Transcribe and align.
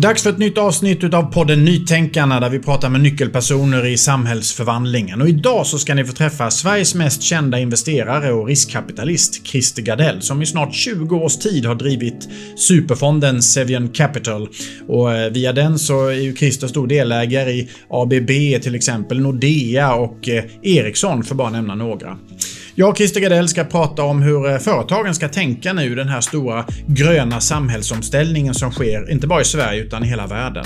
Dags 0.00 0.22
för 0.22 0.30
ett 0.30 0.38
nytt 0.38 0.58
avsnitt 0.58 1.04
utav 1.04 1.22
podden 1.22 1.64
Nytänkarna 1.64 2.40
där 2.40 2.50
vi 2.50 2.58
pratar 2.58 2.88
med 2.88 3.00
nyckelpersoner 3.00 3.86
i 3.86 3.96
samhällsförvandlingen. 3.96 5.20
Och 5.20 5.28
idag 5.28 5.66
så 5.66 5.78
ska 5.78 5.94
ni 5.94 6.04
få 6.04 6.12
träffa 6.12 6.50
Sveriges 6.50 6.94
mest 6.94 7.22
kända 7.22 7.58
investerare 7.58 8.32
och 8.32 8.46
riskkapitalist 8.46 9.46
Christer 9.46 9.82
Gardell 9.82 10.22
som 10.22 10.42
i 10.42 10.46
snart 10.46 10.74
20 10.74 11.16
års 11.16 11.36
tid 11.36 11.66
har 11.66 11.74
drivit 11.74 12.28
superfonden 12.56 13.42
Sevian 13.42 13.88
Capital. 13.88 14.48
Och 14.88 15.12
eh, 15.12 15.32
via 15.32 15.52
den 15.52 15.78
så 15.78 16.06
är 16.06 16.12
ju 16.12 16.36
Christer 16.36 16.66
stor 16.66 16.86
delägare 16.86 17.50
i 17.50 17.68
ABB 17.90 18.62
till 18.62 18.74
exempel, 18.74 19.20
Nordea 19.20 19.94
och 19.94 20.28
eh, 20.28 20.44
Ericsson 20.62 21.24
för 21.24 21.34
bara 21.34 21.50
nämna 21.50 21.74
några. 21.74 22.18
Jag 22.78 22.88
och 22.88 22.96
Christer 22.96 23.20
Gardell 23.20 23.48
ska 23.48 23.64
prata 23.64 24.02
om 24.02 24.22
hur 24.22 24.50
eh, 24.50 24.58
företagen 24.58 25.14
ska 25.14 25.28
tänka 25.28 25.72
nu 25.72 25.94
den 25.94 26.08
här 26.08 26.20
stora 26.20 26.64
gröna 26.86 27.40
samhällsomställningen 27.40 28.54
som 28.54 28.72
sker, 28.72 29.10
inte 29.10 29.26
bara 29.26 29.40
i 29.40 29.44
Sverige 29.44 29.82
utan 29.82 30.04
i 30.04 30.06
hela 30.06 30.26
världen. 30.26 30.64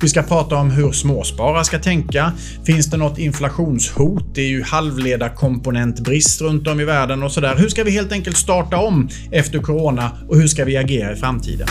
Vi 0.00 0.08
ska 0.08 0.22
prata 0.22 0.56
om 0.56 0.70
hur 0.70 0.92
småsparare 0.92 1.64
ska 1.64 1.78
tänka. 1.78 2.32
Finns 2.66 2.90
det 2.90 2.96
något 2.96 3.18
inflationshot? 3.18 4.34
Det 4.34 4.40
är 4.40 4.48
ju 4.48 4.62
halvledarkomponentbrist 4.62 6.40
runt 6.40 6.68
om 6.68 6.80
i 6.80 6.84
världen 6.84 7.22
och 7.22 7.32
sådär. 7.32 7.54
Hur 7.56 7.68
ska 7.68 7.84
vi 7.84 7.90
helt 7.90 8.12
enkelt 8.12 8.36
starta 8.36 8.76
om 8.76 9.08
efter 9.30 9.58
Corona 9.58 10.10
och 10.28 10.36
hur 10.36 10.46
ska 10.46 10.64
vi 10.64 10.76
agera 10.76 11.12
i 11.12 11.16
framtiden? 11.16 11.68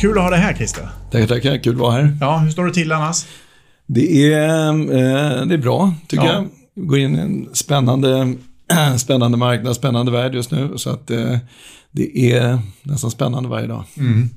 Kul 0.00 0.18
att 0.18 0.24
ha 0.24 0.30
dig 0.30 0.40
här 0.40 0.54
Christer. 0.54 0.88
Tackar, 1.10 1.26
tackar. 1.26 1.62
Kul 1.62 1.72
att 1.72 1.80
vara 1.80 1.92
här. 1.92 2.16
Ja, 2.20 2.38
hur 2.38 2.50
står 2.50 2.66
det 2.66 2.74
till 2.74 2.92
annars? 2.92 3.24
Det 3.94 4.32
är, 4.32 4.68
eh, 4.68 5.46
det 5.46 5.54
är 5.54 5.58
bra, 5.58 5.94
tycker 6.08 6.24
ja. 6.24 6.32
jag. 6.32 6.48
Vi 6.74 6.86
går 6.86 6.98
in 6.98 7.16
i 7.16 7.18
en 7.18 7.48
spännande, 7.52 8.34
spännande 8.98 9.38
marknad, 9.38 9.76
spännande 9.76 10.12
värld 10.12 10.34
just 10.34 10.50
nu. 10.50 10.72
Så 10.76 10.90
att 10.90 11.10
eh, 11.10 11.38
det 11.90 12.32
är 12.32 12.58
nästan 12.82 13.10
spännande 13.10 13.48
varje 13.48 13.66
dag. 13.66 13.84
Mm. 13.98 14.30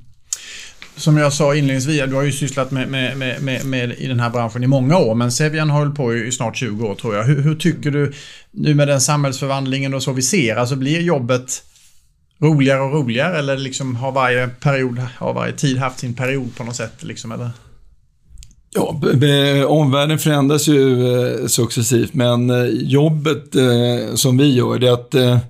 Som 0.96 1.16
jag 1.16 1.32
sa 1.32 1.54
inledningsvis, 1.54 2.02
du 2.06 2.14
har 2.14 2.22
ju 2.22 2.32
sysslat 2.32 2.70
med, 2.70 2.88
med, 2.88 3.16
med, 3.18 3.42
med, 3.42 3.66
med 3.66 3.92
i 3.98 4.06
den 4.06 4.20
här 4.20 4.30
branschen 4.30 4.64
i 4.64 4.66
många 4.66 4.98
år, 4.98 5.14
men 5.14 5.32
Sevian 5.32 5.70
har 5.70 5.78
hållit 5.78 5.94
på 5.94 6.14
i 6.14 6.32
snart 6.32 6.56
20 6.56 6.86
år 6.86 6.94
tror 6.94 7.16
jag. 7.16 7.24
Hur, 7.24 7.42
hur, 7.42 7.54
tycker 7.54 7.90
du, 7.90 8.12
nu 8.50 8.74
med 8.74 8.88
den 8.88 9.00
samhällsförvandlingen 9.00 9.94
och 9.94 10.02
så 10.02 10.12
vi 10.12 10.22
ser, 10.22 10.56
alltså 10.56 10.76
blir 10.76 11.00
jobbet 11.00 11.62
roligare 12.42 12.80
och 12.80 12.92
roligare 12.92 13.38
eller 13.38 13.56
liksom 13.56 13.96
har 13.96 14.12
varje 14.12 14.48
period, 14.48 14.98
har 15.18 15.34
varje 15.34 15.52
tid 15.52 15.78
haft 15.78 15.98
sin 15.98 16.14
period 16.14 16.56
på 16.56 16.64
något 16.64 16.76
sätt 16.76 17.02
liksom, 17.02 17.32
eller? 17.32 17.50
Ja, 18.76 19.00
omvärlden 19.66 20.18
förändras 20.18 20.68
ju 20.68 21.08
eh, 21.16 21.46
successivt, 21.46 22.14
men 22.14 22.50
eh, 22.50 22.64
jobbet 22.66 23.54
eh, 23.54 24.14
som 24.14 24.36
vi 24.36 24.54
gör, 24.54 24.78
det 24.78 24.88
är 24.88 24.92
att 24.92 25.40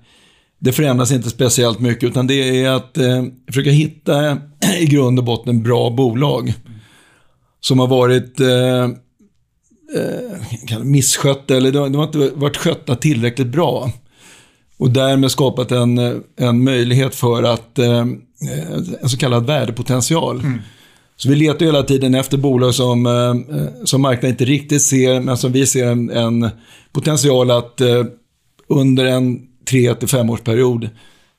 det 0.58 0.72
förändras 0.72 1.12
inte 1.12 1.30
speciellt 1.30 1.80
mycket, 1.80 2.04
utan 2.04 2.26
det 2.26 2.64
är 2.64 2.70
att 2.70 2.98
försöka 3.46 3.70
hitta 3.70 4.38
i 4.80 4.86
grund 4.86 5.18
och 5.18 5.24
botten 5.24 5.62
bra 5.62 5.90
bolag 5.90 6.54
som 7.60 7.78
har 7.78 7.86
varit 7.86 8.40
misskötta, 10.82 11.56
eller 11.56 11.72
de 11.72 11.94
har 11.94 12.04
inte 12.04 12.30
varit 12.34 12.56
skötta 12.56 12.96
tillräckligt 12.96 13.46
bra. 13.46 13.90
Och 14.78 14.90
därmed 14.90 15.30
skapat 15.30 15.72
en, 15.72 16.22
en 16.36 16.64
möjlighet 16.64 17.14
för 17.14 17.42
att, 17.42 17.78
en 17.78 19.08
så 19.08 19.16
kallad 19.16 19.46
värdepotential. 19.46 20.40
Mm 20.40 20.58
så 21.16 21.28
vi 21.28 21.36
letar 21.36 21.66
hela 21.66 21.82
tiden 21.82 22.14
efter 22.14 22.38
bolag 22.38 22.74
som, 22.74 23.06
eh, 23.06 23.84
som 23.84 24.02
marknaden 24.02 24.30
inte 24.30 24.44
riktigt 24.44 24.82
ser, 24.82 25.20
men 25.20 25.36
som 25.36 25.52
vi 25.52 25.66
ser 25.66 25.86
en, 25.86 26.10
en 26.10 26.48
potential 26.92 27.50
att 27.50 27.80
eh, 27.80 28.04
under 28.68 29.04
en 29.04 29.38
3-5-årsperiod 29.70 30.88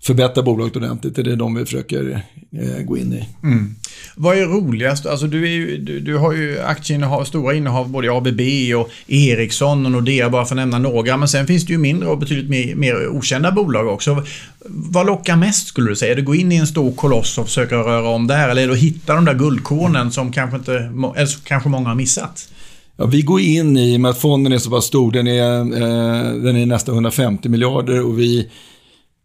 förbättra 0.04 0.44
bolaget 0.44 0.76
ordentligt. 0.76 1.16
Det 1.16 1.32
är 1.32 1.36
de 1.36 1.56
vi 1.56 1.66
försöker 1.66 2.22
eh, 2.52 2.84
gå 2.84 2.98
in 2.98 3.14
i. 3.14 3.30
Mm. 3.44 3.76
Vad 4.16 4.38
är 4.38 4.46
roligast? 4.46 5.06
Alltså 5.06 5.28
du, 5.28 5.44
är 5.44 5.52
ju, 5.52 5.78
du, 5.78 6.00
du, 6.00 6.18
har 6.18 6.34
ju 6.34 6.60
aktieinnehav, 6.60 7.24
stora 7.24 7.54
innehav 7.54 7.90
både 7.90 8.08
i 8.08 8.10
ABB 8.10 8.42
och 8.80 8.90
Ericsson 9.08 9.86
och 9.86 9.92
Nordea 9.92 10.30
bara 10.30 10.46
för 10.46 10.56
att 10.56 10.58
nämna 10.58 10.80
några. 10.80 11.18
Men 11.18 11.28
sen 11.28 11.48
finns 11.48 11.66
det 11.66 11.74
ju 11.74 11.80
mindre 11.80 12.10
och 12.10 12.18
betydligt 12.18 12.50
mer, 12.50 12.76
mer 12.76 13.08
okända 13.08 13.52
bolag 13.52 13.88
också. 13.88 14.24
Vad 14.70 15.06
lockar 15.06 15.36
mest 15.36 15.68
skulle 15.68 15.90
du 15.90 15.96
säga? 15.96 16.12
Är 16.12 16.16
det 16.16 16.22
att 16.22 16.26
gå 16.26 16.36
in 16.36 16.52
i 16.52 16.56
en 16.56 16.68
stor 16.68 16.92
koloss 16.92 17.38
och 17.38 17.46
försöka 17.46 17.76
röra 17.76 18.10
om 18.10 18.28
där? 18.28 18.50
Eller 18.50 18.62
är 18.62 18.68
det 18.68 18.74
att 18.74 18.80
hitta 18.80 19.16
de 19.16 19.26
där 19.26 19.34
guldkornen 19.34 20.12
som 20.12 20.32
kanske, 20.32 20.58
inte, 20.58 20.74
eller 21.16 21.44
kanske 21.44 21.70
många 21.70 21.88
har 21.88 21.96
missat? 21.96 22.50
Ja, 22.98 23.06
vi 23.06 23.22
går 23.22 23.42
in 23.42 23.78
i, 23.78 23.98
med 23.98 24.12
att 24.12 24.22
fonden 24.22 24.54
är 24.54 24.58
så 24.58 24.70
pass 24.70 24.86
stor, 24.86 25.12
den 25.12 25.28
är, 25.28 25.60
eh, 25.60 26.34
den 26.34 26.58
är 26.58 26.66
nästan 26.66 26.94
150 26.94 27.50
miljarder 27.50 28.06
och 28.06 28.20
vi 28.20 28.48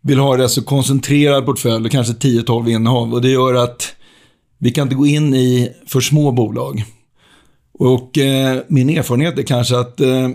vill 0.03 0.19
ha 0.19 0.37
det 0.37 0.49
så 0.49 0.63
koncentrerad 0.63 1.47
portfölj, 1.47 1.91
kanske 1.91 2.13
10-12 2.13 2.71
innehav. 2.71 3.15
Och 3.15 3.23
det 3.23 3.31
gör 3.31 3.55
att 3.55 3.95
vi 4.59 4.71
kan 4.71 4.83
inte 4.83 4.95
gå 4.95 5.07
in 5.07 5.35
i 5.35 5.73
för 5.87 6.01
små 6.01 6.33
bolag. 6.33 6.85
Och 7.73 8.19
eh, 8.19 8.61
min 8.69 8.91
erfarenhet 8.91 9.39
är 9.39 9.43
kanske 9.43 9.79
att 9.79 10.01
eh, 10.01 10.29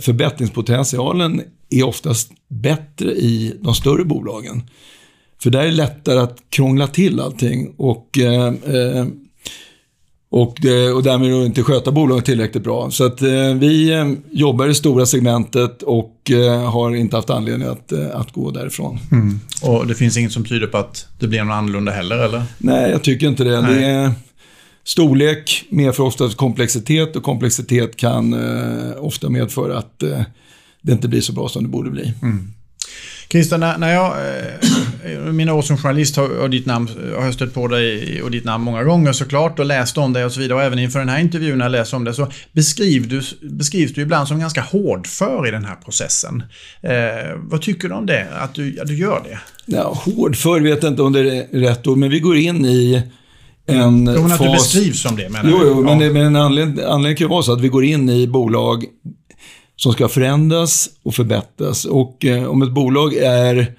förbättringspotentialen 0.00 1.42
är 1.70 1.82
oftast 1.82 2.32
bättre 2.48 3.12
i 3.12 3.56
de 3.60 3.74
större 3.74 4.04
bolagen. 4.04 4.62
För 5.42 5.50
där 5.50 5.60
är 5.60 5.64
det 5.64 5.72
lättare 5.72 6.18
att 6.18 6.38
krångla 6.50 6.86
till 6.86 7.20
allting. 7.20 7.74
Och 7.76 8.18
eh, 8.18 8.46
eh 8.46 9.06
och, 10.30 10.64
eh, 10.64 10.96
och 10.96 11.02
därmed 11.02 11.46
inte 11.46 11.62
sköta 11.62 11.92
bolaget 11.92 12.24
tillräckligt 12.24 12.64
bra. 12.64 12.90
Så 12.90 13.04
att 13.04 13.22
eh, 13.22 13.54
vi 13.54 13.92
eh, 13.92 14.12
jobbar 14.30 14.64
i 14.64 14.68
det 14.68 14.74
stora 14.74 15.06
segmentet 15.06 15.82
och 15.82 16.30
eh, 16.30 16.70
har 16.70 16.94
inte 16.94 17.16
haft 17.16 17.30
anledning 17.30 17.68
att, 17.68 17.92
eh, 17.92 18.16
att 18.16 18.32
gå 18.32 18.50
därifrån. 18.50 18.98
Mm. 19.12 19.40
Och 19.62 19.86
det 19.86 19.94
finns 19.94 20.16
inget 20.16 20.32
som 20.32 20.44
tyder 20.44 20.66
på 20.66 20.78
att 20.78 21.08
det 21.18 21.28
blir 21.28 21.44
något 21.44 21.54
annorlunda 21.54 21.92
heller, 21.92 22.18
eller? 22.18 22.42
Nej, 22.58 22.90
jag 22.90 23.02
tycker 23.02 23.28
inte 23.28 23.44
det. 23.44 23.60
Nej. 23.60 23.74
det 23.74 23.86
är, 23.86 24.12
storlek 24.84 25.64
medför 25.68 26.04
ofta 26.04 26.28
komplexitet 26.28 27.16
och 27.16 27.22
komplexitet 27.22 27.96
kan 27.96 28.32
eh, 28.32 29.04
ofta 29.04 29.30
medföra 29.30 29.78
att 29.78 29.98
det 30.82 30.92
inte 30.92 31.08
blir 31.08 31.20
så 31.20 31.32
bra 31.32 31.48
som 31.48 31.62
det 31.62 31.68
borde 31.68 31.90
bli. 31.90 32.14
Mm. 32.22 32.52
Christer, 33.30 33.58
när, 33.58 33.78
när 33.78 33.92
jag, 33.92 34.12
eh, 35.04 35.32
mina 35.32 35.54
år 35.54 35.62
som 35.62 35.78
journalist 35.78 36.16
har, 36.16 36.38
och 36.38 36.50
ditt 36.50 36.66
namn, 36.66 36.88
har 37.16 37.24
jag 37.24 37.34
stött 37.34 37.54
på 37.54 37.68
dig 37.68 38.22
och 38.22 38.30
ditt 38.30 38.44
namn 38.44 38.64
många 38.64 38.84
gånger 38.84 39.12
såklart 39.12 39.58
och 39.58 39.64
läst 39.64 39.98
om 39.98 40.12
dig 40.12 40.24
och 40.24 40.32
så 40.32 40.40
vidare. 40.40 40.58
Och 40.58 40.64
även 40.64 40.78
inför 40.78 40.98
den 40.98 41.08
här 41.08 41.20
intervjun 41.20 41.58
när 41.58 41.64
jag 41.64 41.72
läser 41.72 41.96
om 41.96 42.04
det 42.04 42.14
så 42.14 42.26
beskriv 42.52 43.08
du, 43.08 43.22
beskrivs 43.42 43.94
du 43.94 44.02
ibland 44.02 44.28
som 44.28 44.40
ganska 44.40 44.60
hårdför 44.60 45.48
i 45.48 45.50
den 45.50 45.64
här 45.64 45.76
processen. 45.76 46.42
Eh, 46.82 46.92
vad 47.36 47.62
tycker 47.62 47.88
du 47.88 47.94
om 47.94 48.06
det, 48.06 48.26
att 48.40 48.54
du, 48.54 48.80
att 48.80 48.88
du 48.88 48.96
gör 48.96 49.22
det? 49.24 49.38
Ja, 49.66 50.02
hårdför 50.04 50.60
vet 50.60 50.82
jag 50.82 50.92
inte 50.92 51.02
om 51.02 51.12
det 51.12 51.20
är 51.20 51.60
rätt 51.60 51.86
ord, 51.86 51.98
men 51.98 52.10
vi 52.10 52.20
går 52.20 52.36
in 52.36 52.64
i 52.64 53.02
en 53.66 54.06
jo, 54.16 54.22
fas... 54.22 54.32
att 54.32 54.46
du 54.46 54.52
beskrivs 54.52 55.02
som 55.02 55.16
det 55.16 55.28
menar 55.28 55.50
Jo, 55.50 55.58
jo 55.62 55.82
men, 55.82 55.98
det, 55.98 56.12
men 56.12 56.36
anledningen, 56.36 56.86
anledningen 56.86 57.16
kan 57.16 57.24
ju 57.24 57.28
vara 57.28 57.42
så 57.42 57.52
att 57.52 57.60
vi 57.60 57.68
går 57.68 57.84
in 57.84 58.10
i 58.10 58.26
bolag 58.26 58.84
som 59.82 59.92
ska 59.92 60.08
förändras 60.08 60.90
och 61.02 61.14
förbättras. 61.14 61.84
Och 61.84 62.24
eh, 62.24 62.44
om 62.44 62.62
ett 62.62 62.70
bolag 62.70 63.14
är 63.14 63.74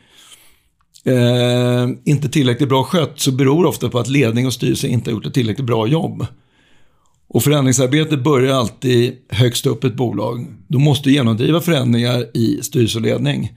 eh, 1.04 1.90
inte 2.04 2.30
tillräckligt 2.30 2.70
bra 2.70 2.84
skött 2.84 3.20
så 3.20 3.32
beror 3.32 3.64
det 3.64 3.70
ofta 3.70 3.90
på 3.90 4.00
att 4.00 4.08
ledning 4.08 4.48
och 4.48 4.54
styrelse 4.54 4.88
inte 4.88 5.10
har 5.10 5.16
gjort 5.16 5.26
ett 5.26 5.34
tillräckligt 5.34 5.68
bra 5.68 5.88
jobb. 5.88 6.26
Och 7.28 7.44
förändringsarbetet 7.44 8.24
börjar 8.24 8.56
alltid 8.56 9.16
högst 9.30 9.66
upp 9.66 9.84
i 9.84 9.88
ett 9.88 9.96
bolag. 9.96 10.48
Du 10.68 10.78
måste 10.78 11.12
genomdriva 11.12 11.62
förändringar 11.62 12.38
i 12.38 12.60
styrelse 12.62 12.98
och 12.98 13.04
ledning. 13.04 13.52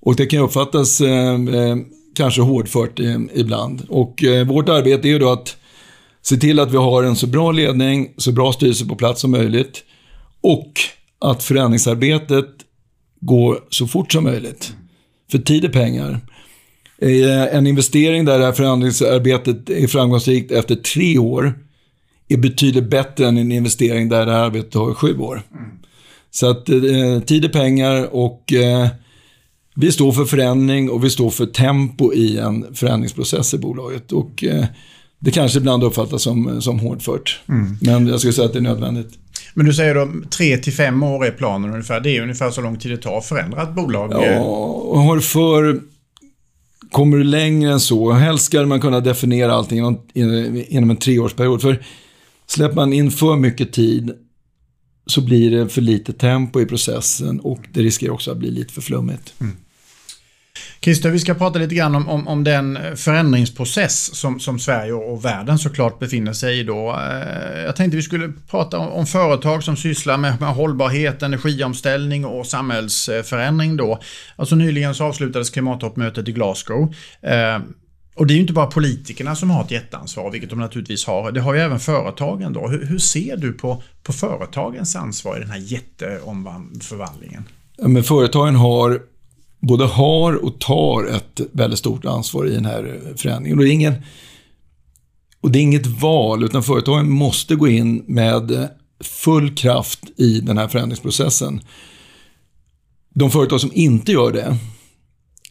Och 0.00 0.16
det 0.16 0.26
kan 0.26 0.40
uppfattas 0.40 1.00
eh, 1.00 1.34
eh, 1.34 1.76
kanske 2.14 2.42
hårdfört 2.42 3.00
eh, 3.00 3.20
ibland. 3.34 3.86
Och 3.88 4.24
eh, 4.24 4.46
vårt 4.46 4.68
arbete 4.68 5.08
är 5.08 5.10
ju 5.10 5.18
då 5.18 5.32
att 5.32 5.56
se 6.22 6.36
till 6.36 6.60
att 6.60 6.72
vi 6.72 6.76
har 6.76 7.02
en 7.02 7.16
så 7.16 7.26
bra 7.26 7.52
ledning, 7.52 8.14
så 8.16 8.32
bra 8.32 8.52
styrelse 8.52 8.86
på 8.86 8.96
plats 8.96 9.20
som 9.20 9.30
möjligt. 9.30 9.84
Och 10.40 10.72
att 11.22 11.42
förändringsarbetet 11.42 12.46
går 13.20 13.58
så 13.70 13.86
fort 13.86 14.12
som 14.12 14.24
möjligt. 14.24 14.72
För 15.30 15.38
tid 15.38 15.64
är 15.64 15.68
pengar. 15.68 16.20
Eh, 16.98 17.56
en 17.56 17.66
investering 17.66 18.24
där 18.24 18.38
det 18.38 18.44
här 18.44 18.52
förändringsarbetet 18.52 19.70
är 19.70 19.86
framgångsrikt 19.86 20.52
efter 20.52 20.74
tre 20.74 21.18
år 21.18 21.54
är 22.28 22.36
betydligt 22.36 22.90
bättre 22.90 23.26
än 23.28 23.38
en 23.38 23.52
investering 23.52 24.08
där 24.08 24.26
det 24.26 24.32
här 24.32 24.38
arbetet 24.38 24.70
tar 24.70 24.94
sju 24.94 25.18
år. 25.18 25.42
Så 26.30 26.50
att 26.50 26.68
eh, 26.68 27.20
tid 27.26 27.44
är 27.44 27.48
pengar 27.48 28.14
och 28.14 28.52
eh, 28.52 28.88
vi 29.74 29.92
står 29.92 30.12
för 30.12 30.24
förändring 30.24 30.90
och 30.90 31.04
vi 31.04 31.10
står 31.10 31.30
för 31.30 31.46
tempo 31.46 32.12
i 32.12 32.38
en 32.38 32.74
förändringsprocess 32.74 33.54
i 33.54 33.58
bolaget. 33.58 34.12
Och 34.12 34.44
eh, 34.44 34.64
det 35.18 35.30
kanske 35.30 35.58
ibland 35.58 35.84
uppfattas 35.84 36.22
som, 36.22 36.62
som 36.62 36.78
hårdfört. 36.78 37.40
Mm. 37.48 37.76
Men 37.80 38.06
jag 38.06 38.18
skulle 38.18 38.32
säga 38.32 38.46
att 38.46 38.52
det 38.52 38.58
är 38.58 38.62
nödvändigt. 38.62 39.18
Men 39.54 39.66
du 39.66 39.74
säger 39.74 39.94
då 39.94 40.12
3 40.30 40.56
till 40.56 40.72
5 40.72 41.02
år 41.02 41.26
är 41.26 41.30
planen 41.30 41.70
ungefär. 41.70 42.00
Det 42.00 42.16
är 42.16 42.22
ungefär 42.22 42.50
så 42.50 42.60
lång 42.60 42.78
tid 42.78 42.90
det 42.90 42.96
tar 42.96 43.18
att 43.18 43.26
förändra 43.26 43.62
ett 43.62 43.74
bolag. 43.74 44.12
Ja, 44.12 44.38
och 44.40 45.00
har 45.00 45.20
för... 45.20 45.80
Kommer 46.90 47.16
du 47.16 47.24
längre 47.24 47.72
än 47.72 47.80
så, 47.80 48.12
helst 48.12 48.44
ska 48.44 48.66
man 48.66 48.80
kunna 48.80 49.00
definiera 49.00 49.52
allting 49.52 49.98
inom 50.68 50.90
en 50.90 50.96
treårsperiod. 50.96 51.62
För 51.62 51.84
släpper 52.46 52.76
man 52.76 52.92
in 52.92 53.10
för 53.10 53.36
mycket 53.36 53.72
tid 53.72 54.12
så 55.06 55.20
blir 55.20 55.50
det 55.50 55.68
för 55.68 55.80
lite 55.80 56.12
tempo 56.12 56.60
i 56.60 56.66
processen 56.66 57.40
och 57.40 57.60
det 57.72 57.80
riskerar 57.80 58.12
också 58.12 58.30
att 58.30 58.36
bli 58.36 58.50
lite 58.50 58.72
för 58.72 58.80
flummigt. 58.80 59.34
Mm. 59.40 59.56
Christer, 60.84 61.10
vi 61.10 61.18
ska 61.18 61.34
prata 61.34 61.58
lite 61.58 61.74
grann 61.74 61.94
om, 61.94 62.08
om, 62.08 62.28
om 62.28 62.44
den 62.44 62.78
förändringsprocess 62.96 64.14
som, 64.14 64.40
som 64.40 64.58
Sverige 64.58 64.92
och, 64.92 65.24
världen 65.24 65.58
såklart 65.58 65.98
befinner 65.98 66.32
sig 66.32 66.58
i 66.58 66.62
då. 66.62 66.90
Eh, 66.90 67.62
jag 67.62 67.76
tänkte 67.76 67.96
vi 67.96 68.02
skulle 68.02 68.32
prata 68.50 68.78
om, 68.78 68.88
om 68.88 69.06
företag 69.06 69.62
som 69.62 69.76
sysslar 69.76 70.16
med, 70.16 70.40
med 70.40 70.48
hållbarhet, 70.48 71.22
energiomställning 71.22 72.24
och 72.24 72.46
samhällsförändring 72.46 73.76
då. 73.76 74.00
Alltså 74.36 74.54
nyligen 74.54 74.94
så 74.94 75.04
avslutades 75.04 75.50
klimattoppmötet 75.50 76.28
i 76.28 76.32
Glasgow. 76.32 76.94
Eh, 77.20 77.58
och 78.14 78.26
det 78.26 78.32
är 78.32 78.36
ju 78.36 78.40
inte 78.40 78.52
bara 78.52 78.66
politikerna 78.66 79.36
som 79.36 79.50
har 79.50 79.64
ett 79.64 79.70
jätteansvar, 79.70 80.30
vilket 80.30 80.50
de 80.50 80.58
naturligtvis 80.58 81.06
har. 81.06 81.32
Det 81.32 81.40
har 81.40 81.54
ju 81.54 81.60
även 81.60 81.80
företagen 81.80 82.52
då. 82.52 82.68
Hur, 82.68 82.86
hur 82.86 82.98
ser 82.98 83.36
du 83.36 83.52
på, 83.52 83.82
på 84.02 84.12
företagens 84.12 84.96
ansvar 84.96 85.36
i 85.36 85.40
den 85.40 85.50
här 85.50 85.58
jätteomvandlingen? 85.58 87.44
Ja, 87.76 87.88
men 87.88 88.04
företagen 88.04 88.56
har, 88.56 89.00
både 89.62 89.84
har 89.84 90.44
och 90.44 90.58
tar 90.58 91.04
ett 91.04 91.40
väldigt 91.52 91.78
stort 91.78 92.04
ansvar 92.04 92.46
i 92.46 92.54
den 92.54 92.64
här 92.64 93.00
förändringen. 93.16 93.58
Och 93.58 93.64
det 93.64 93.70
är, 93.70 93.72
ingen, 93.72 93.94
och 95.40 95.50
det 95.50 95.58
är 95.58 95.62
inget 95.62 95.86
val, 95.86 96.44
utan 96.44 96.62
företagen 96.62 97.10
måste 97.10 97.54
gå 97.54 97.68
in 97.68 98.04
med 98.06 98.68
full 99.00 99.54
kraft 99.54 100.00
i 100.16 100.40
den 100.40 100.58
här 100.58 100.68
förändringsprocessen. 100.68 101.60
De 103.14 103.30
företag 103.30 103.60
som 103.60 103.70
inte 103.74 104.12
gör 104.12 104.32
det, 104.32 104.56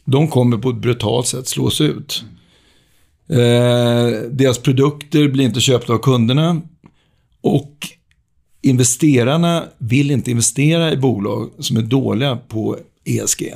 de 0.04 0.28
kommer 0.28 0.56
på 0.56 0.70
ett 0.70 0.76
brutalt 0.76 1.26
sätt 1.26 1.48
slås 1.48 1.80
ut. 1.80 2.24
Eh, 3.28 4.30
deras 4.30 4.58
produkter 4.58 5.28
blir 5.28 5.44
inte 5.44 5.60
köpta 5.60 5.92
av 5.92 5.98
kunderna 5.98 6.60
och 7.40 7.88
investerarna 8.62 9.64
vill 9.78 10.10
inte 10.10 10.30
investera 10.30 10.92
i 10.92 10.96
bolag 10.96 11.50
som 11.58 11.76
är 11.76 11.82
dåliga 11.82 12.36
på 12.36 12.78
ESG. 13.04 13.54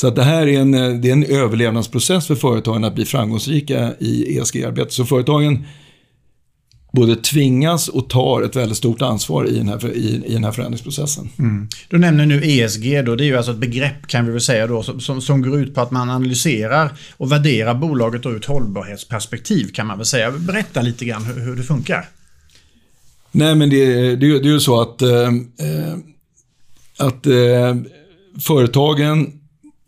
Så 0.00 0.08
att 0.08 0.16
det 0.16 0.22
här 0.22 0.46
är 0.46 0.60
en, 0.60 0.70
det 1.00 1.08
är 1.08 1.12
en 1.12 1.24
överlevnadsprocess 1.24 2.26
för 2.26 2.34
företagen 2.34 2.84
att 2.84 2.94
bli 2.94 3.04
framgångsrika 3.04 3.92
i 3.98 4.38
ESG-arbetet. 4.38 4.92
Så 4.92 5.04
företagen 5.04 5.66
både 6.92 7.16
tvingas 7.16 7.88
och 7.88 8.08
tar 8.08 8.42
ett 8.42 8.56
väldigt 8.56 8.76
stort 8.78 9.02
ansvar 9.02 9.48
i 9.48 9.56
den 9.56 9.68
här, 9.68 9.92
i, 9.92 10.22
i 10.26 10.32
den 10.32 10.44
här 10.44 10.52
förändringsprocessen. 10.52 11.28
Mm. 11.38 11.68
Du 11.88 11.98
nämner 11.98 12.26
nu 12.26 12.40
ESG, 12.44 13.04
då, 13.04 13.16
det 13.16 13.24
är 13.24 13.26
ju 13.26 13.36
alltså 13.36 13.52
ett 13.52 13.58
begrepp 13.58 14.06
kan 14.06 14.26
vi 14.26 14.32
väl 14.32 14.40
säga 14.40 14.66
då, 14.66 14.82
som, 14.82 15.20
som 15.20 15.42
går 15.42 15.60
ut 15.60 15.74
på 15.74 15.80
att 15.80 15.90
man 15.90 16.10
analyserar 16.10 16.92
och 17.16 17.32
värderar 17.32 17.74
bolaget 17.74 18.26
ur 18.26 18.36
ett 18.36 18.44
hållbarhetsperspektiv 18.44 19.72
kan 19.72 19.86
man 19.86 19.98
väl 19.98 20.06
säga. 20.06 20.30
Berätta 20.30 20.82
lite 20.82 21.04
grann 21.04 21.24
hur, 21.24 21.40
hur 21.40 21.56
det 21.56 21.62
funkar. 21.62 22.08
Nej 23.32 23.54
men 23.54 23.70
det, 23.70 23.86
det, 24.16 24.16
det 24.16 24.48
är 24.48 24.52
ju 24.52 24.60
så 24.60 24.80
att, 24.80 25.02
eh, 25.02 25.30
att 26.98 27.26
eh, 27.26 27.76
företagen 28.40 29.39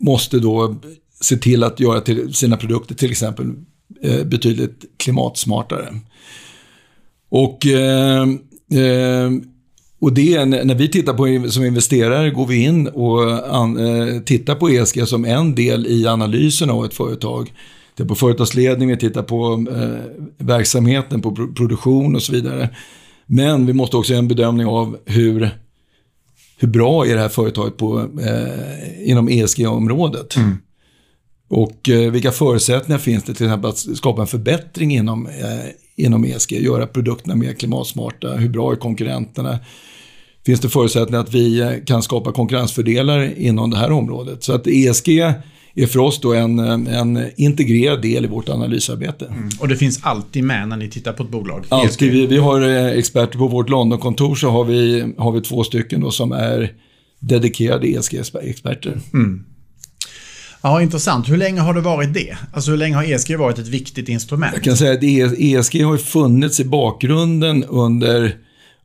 måste 0.03 0.39
då 0.39 0.77
se 1.21 1.37
till 1.37 1.65
att 1.65 1.81
göra 1.81 2.01
till 2.01 2.35
sina 2.35 2.57
produkter 2.57 2.95
till 2.95 3.11
exempel 3.11 3.53
eh, 4.03 4.25
betydligt 4.25 4.85
klimatsmartare. 4.97 5.95
Och, 7.29 7.67
eh, 7.67 8.23
eh, 8.73 9.31
och 10.01 10.13
det, 10.13 10.45
när 10.45 10.75
vi 10.75 10.89
tittar 10.89 11.15
på 11.15 11.51
som 11.51 11.65
investerare 11.65 12.31
går 12.31 12.47
vi 12.47 12.65
in 12.65 12.89
och 12.89 13.55
an, 13.57 13.77
eh, 13.77 14.21
tittar 14.21 14.55
på 14.55 14.69
ESG 14.69 15.07
som 15.07 15.25
en 15.25 15.55
del 15.55 15.87
i 15.87 16.07
analysen 16.07 16.71
av 16.71 16.85
ett 16.85 16.95
företag. 16.95 17.43
Vi 17.45 17.97
tittar 17.97 18.09
på 18.09 18.15
företagsledning, 18.15 18.89
vi 18.89 18.97
tittar 18.97 19.23
på 19.23 19.67
eh, 19.71 20.47
verksamheten, 20.47 21.21
på 21.21 21.35
produktion 21.57 22.17
och 22.17 22.23
så 22.23 22.33
vidare. 22.33 22.69
Men 23.27 23.67
vi 23.67 23.73
måste 23.73 23.97
också 23.97 24.13
göra 24.13 24.19
en 24.19 24.29
bedömning 24.29 24.67
av 24.67 24.97
hur, 25.05 25.51
hur 26.63 26.69
bra 26.69 27.07
är 27.07 27.15
det 27.15 27.21
här 27.21 27.29
företaget 27.29 27.77
på, 27.77 27.99
eh, 28.01 29.11
inom 29.11 29.29
ESG-området. 29.29 30.37
Mm. 30.37 30.57
Och 31.49 31.89
eh, 31.89 32.11
vilka 32.11 32.33
förutsättningar 32.33 32.99
finns 32.99 33.25
det 33.25 33.35
till 33.35 33.47
exempel 33.47 33.71
att 33.71 33.79
skapa 33.79 34.21
en 34.21 34.27
förbättring 34.27 34.95
inom, 34.95 35.27
eh, 35.27 35.71
inom 35.97 36.25
ESG, 36.25 36.53
göra 36.53 36.87
produkterna 36.87 37.35
mer 37.35 37.53
klimatsmarta, 37.53 38.37
hur 38.37 38.49
bra 38.49 38.73
är 38.73 38.77
konkurrenterna? 38.77 39.59
Finns 40.47 40.61
det 40.61 40.69
förutsättningar 40.69 41.21
att 41.21 41.35
vi 41.35 41.61
eh, 41.61 41.71
kan 41.87 42.03
skapa 42.03 42.33
konkurrensfördelar 42.33 43.39
inom 43.39 43.71
det 43.71 43.77
här 43.77 43.93
området? 43.93 44.45
Så 44.45 44.53
att 44.53 44.67
ESG 44.67 45.09
är 45.75 45.87
för 45.87 45.99
oss 45.99 46.21
då 46.21 46.35
en, 46.35 46.59
en 46.59 47.31
integrerad 47.37 48.03
del 48.03 48.25
i 48.25 48.29
vårt 48.29 48.49
analysarbete. 48.49 49.27
Mm. 49.27 49.49
Och 49.59 49.69
det 49.69 49.77
finns 49.77 50.01
alltid 50.03 50.45
med 50.45 50.69
när 50.69 50.77
ni 50.77 50.91
tittar 50.91 51.13
på 51.13 51.23
ett 51.23 51.31
bolag? 51.31 51.65
Alltid. 51.69 52.13
Vi, 52.13 52.27
vi 52.27 52.39
har 52.39 52.61
eh, 52.61 52.87
experter 52.87 53.39
på 53.39 53.49
vårt 53.49 53.69
Londonkontor 53.69 54.35
så 54.35 54.51
har 54.51 54.65
vi, 54.65 55.13
har 55.19 55.33
vi 55.33 55.41
två 55.41 55.65
stycken 55.65 56.01
då 56.01 56.11
som 56.11 56.33
är 56.33 56.73
dedikerade 57.21 57.87
ESG-experter. 57.87 59.01
Mm. 59.13 59.45
Ja, 60.63 60.83
intressant. 60.83 61.29
Hur 61.29 61.37
länge 61.37 61.61
har 61.61 61.75
det 61.75 61.81
varit 61.81 62.15
det? 62.15 62.37
Alltså 62.53 62.71
hur 62.71 62.79
länge 62.79 62.97
har 62.97 63.05
ESG 63.05 63.37
varit 63.37 63.59
ett 63.59 63.69
viktigt 63.69 64.09
instrument? 64.09 64.53
Jag 64.55 64.65
kan 64.65 64.77
säga 64.77 64.93
att 64.93 65.03
ESG 65.39 65.81
e 65.81 65.83
har 65.83 65.97
funnits 65.97 66.61
i 66.61 66.65
bakgrunden 66.65 67.65
under, 67.65 68.37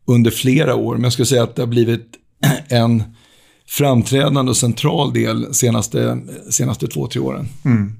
under 0.07 0.31
flera 0.31 0.75
år. 0.75 0.93
Men 0.93 1.03
jag 1.03 1.13
skulle 1.13 1.25
säga 1.25 1.43
att 1.43 1.55
det 1.55 1.61
har 1.61 1.67
blivit 1.67 2.07
en 2.67 3.03
framträdande 3.69 4.49
och 4.49 4.57
central 4.57 5.13
del 5.13 5.53
senaste, 5.53 6.19
senaste 6.49 6.87
två, 6.87 7.07
tre 7.07 7.21
åren. 7.21 7.49
Mm. 7.65 7.93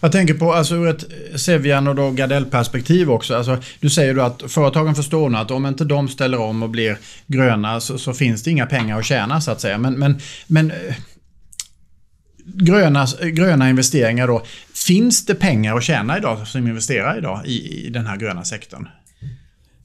Jag 0.00 0.12
tänker 0.12 0.34
på 0.34 0.52
alltså 0.52 0.74
ur 0.74 0.88
ett 0.88 1.04
Sevian 1.40 1.88
och 1.88 1.94
då 1.94 2.10
Gardell-perspektiv 2.10 3.10
också. 3.10 3.34
Alltså, 3.34 3.58
du 3.80 3.90
säger 3.90 4.14
då 4.14 4.22
att 4.22 4.42
företagen 4.46 4.94
förstår 4.94 5.30
nu 5.30 5.38
att 5.38 5.50
om 5.50 5.66
inte 5.66 5.84
de 5.84 6.08
ställer 6.08 6.40
om 6.40 6.62
och 6.62 6.70
blir 6.70 6.98
gröna 7.26 7.80
så, 7.80 7.98
så 7.98 8.12
finns 8.12 8.42
det 8.42 8.50
inga 8.50 8.66
pengar 8.66 8.98
att 8.98 9.04
tjäna 9.04 9.40
så 9.40 9.50
att 9.50 9.60
säga. 9.60 9.78
Men, 9.78 9.98
men, 9.98 10.20
men 10.46 10.70
eh, 10.70 10.94
gröna, 12.44 13.06
gröna 13.32 13.70
investeringar 13.70 14.26
då. 14.26 14.42
Finns 14.86 15.26
det 15.26 15.34
pengar 15.34 15.76
att 15.76 15.84
tjäna 15.84 16.18
idag 16.18 16.48
som 16.48 16.68
investerar 16.68 17.18
idag 17.18 17.42
i, 17.44 17.86
i 17.86 17.90
den 17.90 18.06
här 18.06 18.16
gröna 18.16 18.44
sektorn? 18.44 18.88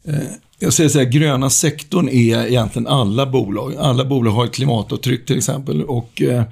Eh, 0.08 0.34
jag 0.60 0.74
säger 0.74 0.90
så 0.90 1.00
här, 1.00 1.06
gröna 1.06 1.50
sektorn 1.50 2.10
är 2.10 2.48
egentligen 2.48 2.88
alla 2.88 3.26
bolag. 3.26 3.76
Alla 3.76 4.06
bolag 4.06 4.32
har 4.32 4.46
ett 4.46 4.54
klimatavtryck 4.54 5.26
till 5.26 5.38
exempel. 5.38 5.84
Och, 5.84 6.22
eh, 6.22 6.44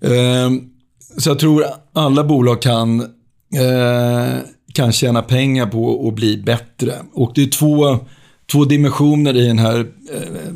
eh, 0.00 0.50
så 1.18 1.30
jag 1.30 1.38
tror 1.38 1.64
alla 1.92 2.24
bolag 2.24 2.62
kan, 2.62 3.00
eh, 3.54 4.38
kan 4.72 4.92
tjäna 4.92 5.22
pengar 5.22 5.66
på 5.66 6.08
att 6.08 6.14
bli 6.14 6.36
bättre. 6.36 6.94
Och 7.12 7.32
det 7.34 7.42
är 7.42 7.46
två, 7.46 7.98
två 8.52 8.64
dimensioner 8.64 9.36
i 9.36 9.46
den 9.46 9.58
här 9.58 9.78
eh, 10.12 10.52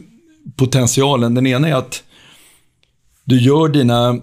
potentialen. 0.57 1.35
Den 1.35 1.47
ena 1.47 1.69
är 1.69 1.75
att 1.75 2.03
du 3.25 3.41
gör 3.41 3.69
dina 3.69 4.21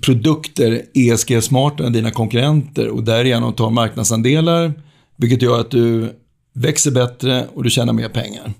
produkter 0.00 0.82
ESG-smartare 0.94 1.86
än 1.86 1.92
dina 1.92 2.10
konkurrenter 2.10 2.88
och 2.88 3.02
därigenom 3.02 3.52
tar 3.52 3.70
marknadsandelar, 3.70 4.72
vilket 5.16 5.42
gör 5.42 5.60
att 5.60 5.70
du 5.70 6.12
växer 6.52 6.90
bättre 6.90 7.46
och 7.54 7.64
du 7.64 7.70
tjänar 7.70 7.92
mer 7.92 8.08
pengar. 8.08 8.52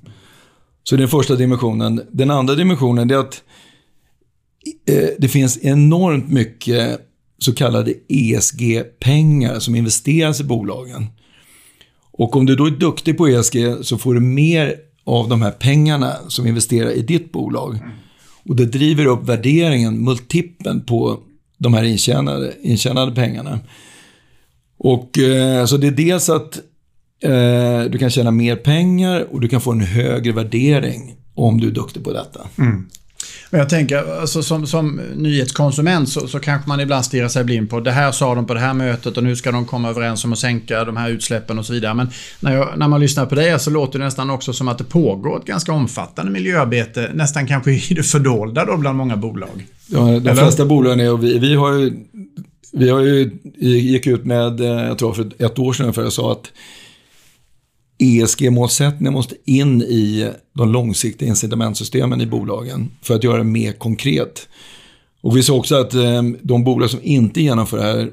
Så 0.82 0.96
det 0.96 0.98
är 0.98 1.02
den 1.02 1.08
första 1.08 1.34
dimensionen. 1.34 2.02
Den 2.12 2.30
andra 2.30 2.54
dimensionen 2.54 3.10
är 3.10 3.16
att 3.16 3.42
eh, 4.86 5.08
det 5.18 5.28
finns 5.28 5.58
enormt 5.62 6.28
mycket 6.28 7.00
så 7.38 7.54
kallade 7.54 7.94
ESG-pengar 8.08 9.58
som 9.58 9.74
investeras 9.74 10.40
i 10.40 10.44
bolagen. 10.44 11.06
Och 12.10 12.36
om 12.36 12.46
du 12.46 12.56
då 12.56 12.66
är 12.66 12.70
duktig 12.70 13.18
på 13.18 13.28
ESG 13.28 13.56
så 13.82 13.98
får 13.98 14.14
du 14.14 14.20
mer 14.20 14.76
av 15.04 15.28
de 15.28 15.42
här 15.42 15.50
pengarna 15.50 16.16
som 16.28 16.46
investerar 16.46 16.90
i 16.90 17.02
ditt 17.02 17.32
bolag. 17.32 17.78
Och 18.48 18.56
det 18.56 18.66
driver 18.66 19.06
upp 19.06 19.28
värderingen, 19.28 20.04
multipeln 20.04 20.84
på 20.84 21.20
de 21.58 21.74
här 21.74 21.84
intjänade, 21.84 22.54
intjänade 22.62 23.12
pengarna. 23.12 23.60
Och 24.78 25.18
eh, 25.18 25.64
så 25.64 25.76
det 25.76 25.86
är 25.86 25.90
dels 25.90 26.28
att 26.28 26.60
du 27.90 27.98
kan 27.98 28.10
tjäna 28.10 28.30
mer 28.30 28.56
pengar 28.56 29.26
och 29.30 29.40
du 29.40 29.48
kan 29.48 29.60
få 29.60 29.72
en 29.72 29.80
högre 29.80 30.32
värdering 30.32 31.16
om 31.34 31.60
du 31.60 31.66
är 31.66 31.72
duktig 31.72 32.04
på 32.04 32.12
detta. 32.12 32.40
Mm. 32.58 32.86
Men 33.50 33.58
jag 33.58 33.68
tänker, 33.68 34.20
alltså, 34.20 34.42
som, 34.42 34.66
som 34.66 35.00
nyhetskonsument 35.16 36.08
så, 36.08 36.28
så 36.28 36.40
kanske 36.40 36.68
man 36.68 36.80
ibland 36.80 37.04
stirrar 37.04 37.28
sig 37.28 37.44
blind 37.44 37.70
på 37.70 37.80
det 37.80 37.90
här 37.90 38.12
sa 38.12 38.34
de 38.34 38.46
på 38.46 38.54
det 38.54 38.60
här 38.60 38.74
mötet 38.74 39.16
och 39.16 39.22
nu 39.22 39.36
ska 39.36 39.52
de 39.52 39.66
komma 39.66 39.88
överens 39.88 40.24
om 40.24 40.32
att 40.32 40.38
sänka 40.38 40.84
de 40.84 40.96
här 40.96 41.10
utsläppen 41.10 41.58
och 41.58 41.66
så 41.66 41.72
vidare. 41.72 41.94
Men 41.94 42.10
när, 42.40 42.54
jag, 42.54 42.78
när 42.78 42.88
man 42.88 43.00
lyssnar 43.00 43.26
på 43.26 43.34
det 43.34 43.62
så 43.62 43.70
låter 43.70 43.98
det 43.98 44.04
nästan 44.04 44.30
också 44.30 44.52
som 44.52 44.68
att 44.68 44.78
det 44.78 44.84
pågår 44.84 45.38
ett 45.38 45.44
ganska 45.44 45.72
omfattande 45.72 46.32
miljöarbete, 46.32 47.10
nästan 47.14 47.46
kanske 47.46 47.70
i 47.72 47.94
det 47.94 48.02
fördolda 48.02 48.64
då 48.64 48.76
bland 48.76 48.98
många 48.98 49.16
bolag. 49.16 49.66
Ja, 49.86 49.98
de 49.98 50.16
Eller? 50.16 50.34
flesta 50.34 50.64
bolagen 50.64 51.00
är, 51.00 51.12
och 51.12 51.24
vi, 51.24 51.38
vi 51.38 51.54
har 51.54 51.72
ju 51.72 51.92
vi 52.72 52.90
har 52.90 53.00
ju, 53.00 53.30
gick 53.58 54.06
ut 54.06 54.24
med, 54.24 54.60
eh, 54.60 54.66
jag 54.66 54.98
tror 54.98 55.12
för 55.12 55.44
ett 55.44 55.58
år 55.58 55.72
sedan 55.72 55.84
ungefär, 55.84 56.06
och 56.06 56.12
sa 56.12 56.32
att 56.32 56.52
ESG-målsättningar 58.02 59.12
måste 59.12 59.34
in 59.44 59.82
i 59.82 60.30
de 60.52 60.72
långsiktiga 60.72 61.28
incitamentsystemen 61.28 62.20
i 62.20 62.26
bolagen 62.26 62.90
för 63.02 63.14
att 63.14 63.24
göra 63.24 63.38
det 63.38 63.44
mer 63.44 63.72
konkret. 63.72 64.48
Och 65.20 65.36
vi 65.36 65.42
ser 65.42 65.54
också 65.54 65.74
att 65.74 65.94
eh, 65.94 66.22
de 66.42 66.64
bolag 66.64 66.90
som 66.90 67.00
inte 67.02 67.42
genomför 67.42 67.76
det 67.76 67.82
här, 67.82 68.10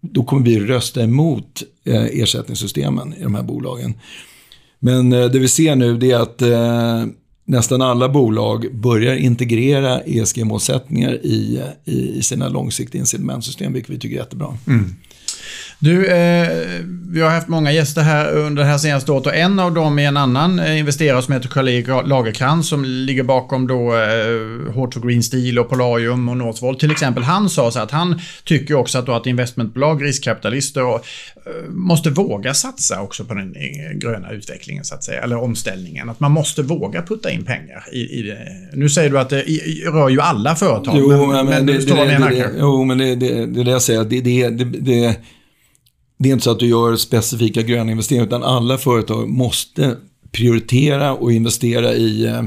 då 0.00 0.24
kommer 0.24 0.42
vi 0.42 0.60
rösta 0.60 1.02
emot 1.02 1.62
eh, 1.84 2.04
ersättningssystemen 2.04 3.14
i 3.14 3.22
de 3.22 3.34
här 3.34 3.42
bolagen. 3.42 3.94
Men 4.78 5.12
eh, 5.12 5.24
det 5.24 5.38
vi 5.38 5.48
ser 5.48 5.76
nu 5.76 5.96
det 5.96 6.10
är 6.10 6.18
att 6.18 6.42
eh, 6.42 7.04
nästan 7.44 7.82
alla 7.82 8.08
bolag 8.08 8.74
börjar 8.74 9.16
integrera 9.16 10.00
ESG-målsättningar 10.00 11.14
i, 11.14 11.62
i, 11.84 12.22
sina 12.22 12.48
långsiktiga 12.48 13.00
incitamentsystem, 13.00 13.72
vilket 13.72 13.90
vi 13.90 13.98
tycker 13.98 14.16
är 14.16 14.20
jättebra. 14.20 14.58
Mm. 14.66 14.94
Du, 15.78 16.06
eh, 16.06 16.48
vi 17.10 17.20
har 17.20 17.30
haft 17.30 17.48
många 17.48 17.72
gäster 17.72 18.02
här 18.02 18.32
under 18.32 18.62
det 18.62 18.68
här 18.68 18.78
senaste 18.78 19.12
året 19.12 19.26
och 19.26 19.34
en 19.34 19.58
av 19.58 19.74
dem 19.74 19.98
är 19.98 20.08
en 20.08 20.16
annan 20.16 20.58
eh, 20.58 20.78
investerare 20.78 21.22
som 21.22 21.34
heter 21.34 21.48
Karl-Erik 21.48 21.86
Lagerkrans 21.86 22.68
som 22.68 22.84
ligger 22.84 23.22
bakom 23.22 23.66
då 23.66 23.94
eh, 23.94 24.74
H2 24.74 25.06
Green 25.06 25.22
Steel 25.22 25.58
och 25.58 25.68
Polarium 25.68 26.28
och 26.28 26.36
Northvolt 26.36 26.80
till 26.80 26.90
exempel. 26.90 27.22
Han 27.22 27.50
sa 27.50 27.70
så 27.70 27.80
att 27.80 27.90
han 27.90 28.20
tycker 28.44 28.74
också 28.74 28.98
att, 28.98 29.06
då 29.06 29.12
att 29.12 29.26
investmentbolag, 29.26 30.04
riskkapitalister 30.04 30.84
och, 30.84 30.94
eh, 30.94 31.70
måste 31.70 32.10
våga 32.10 32.54
satsa 32.54 33.02
också 33.02 33.24
på 33.24 33.34
den 33.34 33.56
eh, 33.56 33.98
gröna 33.98 34.30
utvecklingen 34.30 34.84
så 34.84 34.94
att 34.94 35.04
säga, 35.04 35.22
eller 35.22 35.42
omställningen. 35.42 36.10
Att 36.10 36.20
man 36.20 36.32
måste 36.32 36.62
våga 36.62 37.02
putta 37.02 37.30
in 37.30 37.44
pengar 37.44 37.84
i, 37.92 38.00
i 38.00 38.22
det. 38.22 38.38
Nu 38.72 38.88
säger 38.88 39.10
du 39.10 39.18
att 39.18 39.30
det 39.30 39.50
i, 39.50 39.84
rör 39.84 40.08
ju 40.08 40.20
alla 40.20 40.56
företag, 40.56 40.94
jo, 40.98 41.08
men, 41.08 41.28
men, 41.28 41.46
men 41.46 41.66
det, 41.66 41.72
det, 41.72 41.94
det, 41.94 42.28
det, 42.30 42.50
Jo, 42.58 42.84
men 42.84 42.98
det, 42.98 43.14
det, 43.14 43.46
det 43.46 43.60
är 43.60 43.64
det 43.64 43.70
jag 43.70 43.82
säger. 43.82 44.04
Det, 44.04 44.20
det, 44.20 44.48
det, 44.48 44.64
det 44.64 45.16
det 46.18 46.28
är 46.28 46.32
inte 46.32 46.44
så 46.44 46.50
att 46.50 46.58
du 46.58 46.66
gör 46.66 46.96
specifika 46.96 47.62
gröna 47.62 47.90
investeringar, 47.90 48.26
utan 48.26 48.42
alla 48.42 48.78
företag 48.78 49.28
måste 49.28 49.96
prioritera 50.32 51.14
och 51.14 51.32
investera 51.32 51.94
i, 51.94 52.24
eh, 52.24 52.42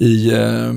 i, 0.00 0.30
eh, 0.30 0.72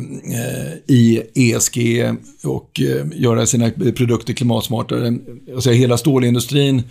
i 0.88 1.22
ESG 1.36 2.04
och 2.44 2.82
eh, 2.82 3.22
göra 3.22 3.46
sina 3.46 3.72
produkter 3.72 4.34
klimatsmartare. 4.34 5.18
Alltså 5.56 5.72
hela 5.72 5.98
stålindustrin, 5.98 6.84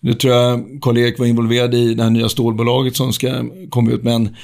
nu 0.00 0.14
tror 0.14 0.34
jag 0.34 0.78
Karl-Erik 0.82 1.18
var 1.18 1.26
involverad 1.26 1.74
i 1.74 1.94
det 1.94 2.02
här 2.02 2.10
nya 2.10 2.28
stålbolaget 2.28 2.96
som 2.96 3.12
ska 3.12 3.44
komma 3.70 3.90
ut, 3.90 4.02
men 4.02 4.36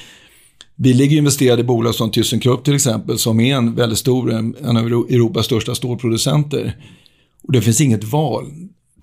vi 0.75 0.93
ligger 0.93 1.17
investerade 1.17 1.61
i 1.61 1.65
bolag 1.65 1.95
som 1.95 2.11
ThyssenKrupp 2.11 2.63
till 2.63 2.75
exempel, 2.75 3.17
som 3.17 3.39
är 3.39 3.55
en 3.55 3.75
väldigt 3.75 3.99
stor, 3.99 4.31
en 4.33 4.77
av 4.77 4.87
Europas 4.87 5.45
största 5.45 5.75
stålproducenter. 5.75 6.77
Och 7.43 7.53
det 7.53 7.61
finns 7.61 7.81
inget 7.81 8.03
val. 8.03 8.45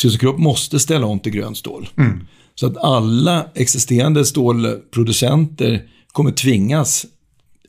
ThyssenKrupp 0.02 0.38
måste 0.38 0.78
ställa 0.78 1.06
om 1.06 1.20
till 1.20 1.32
grönt 1.32 1.58
stål. 1.58 1.88
Mm. 1.96 2.26
Så 2.54 2.66
att 2.66 2.76
alla 2.76 3.46
existerande 3.54 4.24
stålproducenter 4.24 5.82
kommer 6.12 6.30
tvingas 6.30 7.06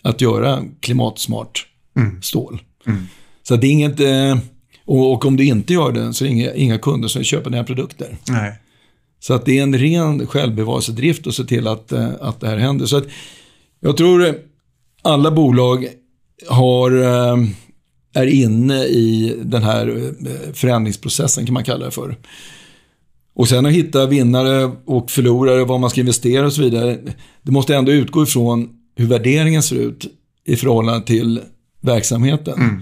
att 0.01 0.21
göra 0.21 0.63
klimatsmart 0.79 1.67
mm. 1.97 2.21
stål. 2.21 2.61
Mm. 2.87 3.03
Så 3.43 3.55
det 3.55 3.67
är 3.67 3.71
inget... 3.71 3.99
Eh, 3.99 4.37
och, 4.87 5.13
och, 5.13 5.25
om 5.25 5.37
du 5.37 5.45
inte 5.45 5.73
gör 5.73 5.91
det 5.91 6.13
så 6.13 6.25
är 6.25 6.29
det 6.29 6.35
inga, 6.35 6.53
inga 6.53 6.77
kunder 6.77 7.07
som 7.07 7.23
köper 7.23 7.49
dina 7.49 7.63
produkter. 7.63 8.17
Nej. 8.29 8.53
Så 9.19 9.33
att 9.33 9.45
det 9.45 9.59
är 9.59 9.63
en 9.63 9.77
ren 9.77 10.27
självbevarelsedrift 10.27 11.27
att 11.27 11.35
se 11.35 11.43
till 11.43 11.67
att, 11.67 11.91
eh, 11.91 12.09
att 12.21 12.39
det 12.39 12.47
här 12.47 12.57
händer. 12.57 12.85
Så 12.85 12.97
att 12.97 13.05
jag 13.79 13.97
tror 13.97 14.35
alla 15.01 15.31
bolag 15.31 15.87
har 16.49 17.03
eh, 17.03 17.37
är 18.15 18.27
inne 18.27 18.83
i 18.83 19.35
den 19.43 19.63
här 19.63 19.87
eh, 19.87 20.53
förändringsprocessen 20.53 21.45
kan 21.45 21.53
man 21.53 21.63
kalla 21.63 21.85
det 21.85 21.91
för. 21.91 22.17
Och 23.35 23.47
sen 23.47 23.65
att 23.65 23.71
hitta 23.71 24.05
vinnare 24.05 24.71
och 24.85 25.11
förlorare, 25.11 25.63
vad 25.63 25.79
man 25.79 25.89
ska 25.89 26.01
investera 26.01 26.45
och 26.45 26.53
så 26.53 26.61
vidare. 26.61 26.97
Det 27.41 27.51
måste 27.51 27.75
ändå 27.75 27.91
utgå 27.91 28.23
ifrån 28.23 28.69
hur 28.95 29.07
värderingen 29.07 29.63
ser 29.63 29.75
ut 29.75 30.05
i 30.45 30.55
förhållande 30.55 31.05
till 31.05 31.41
verksamheten. 31.81 32.53
Mm. 32.53 32.81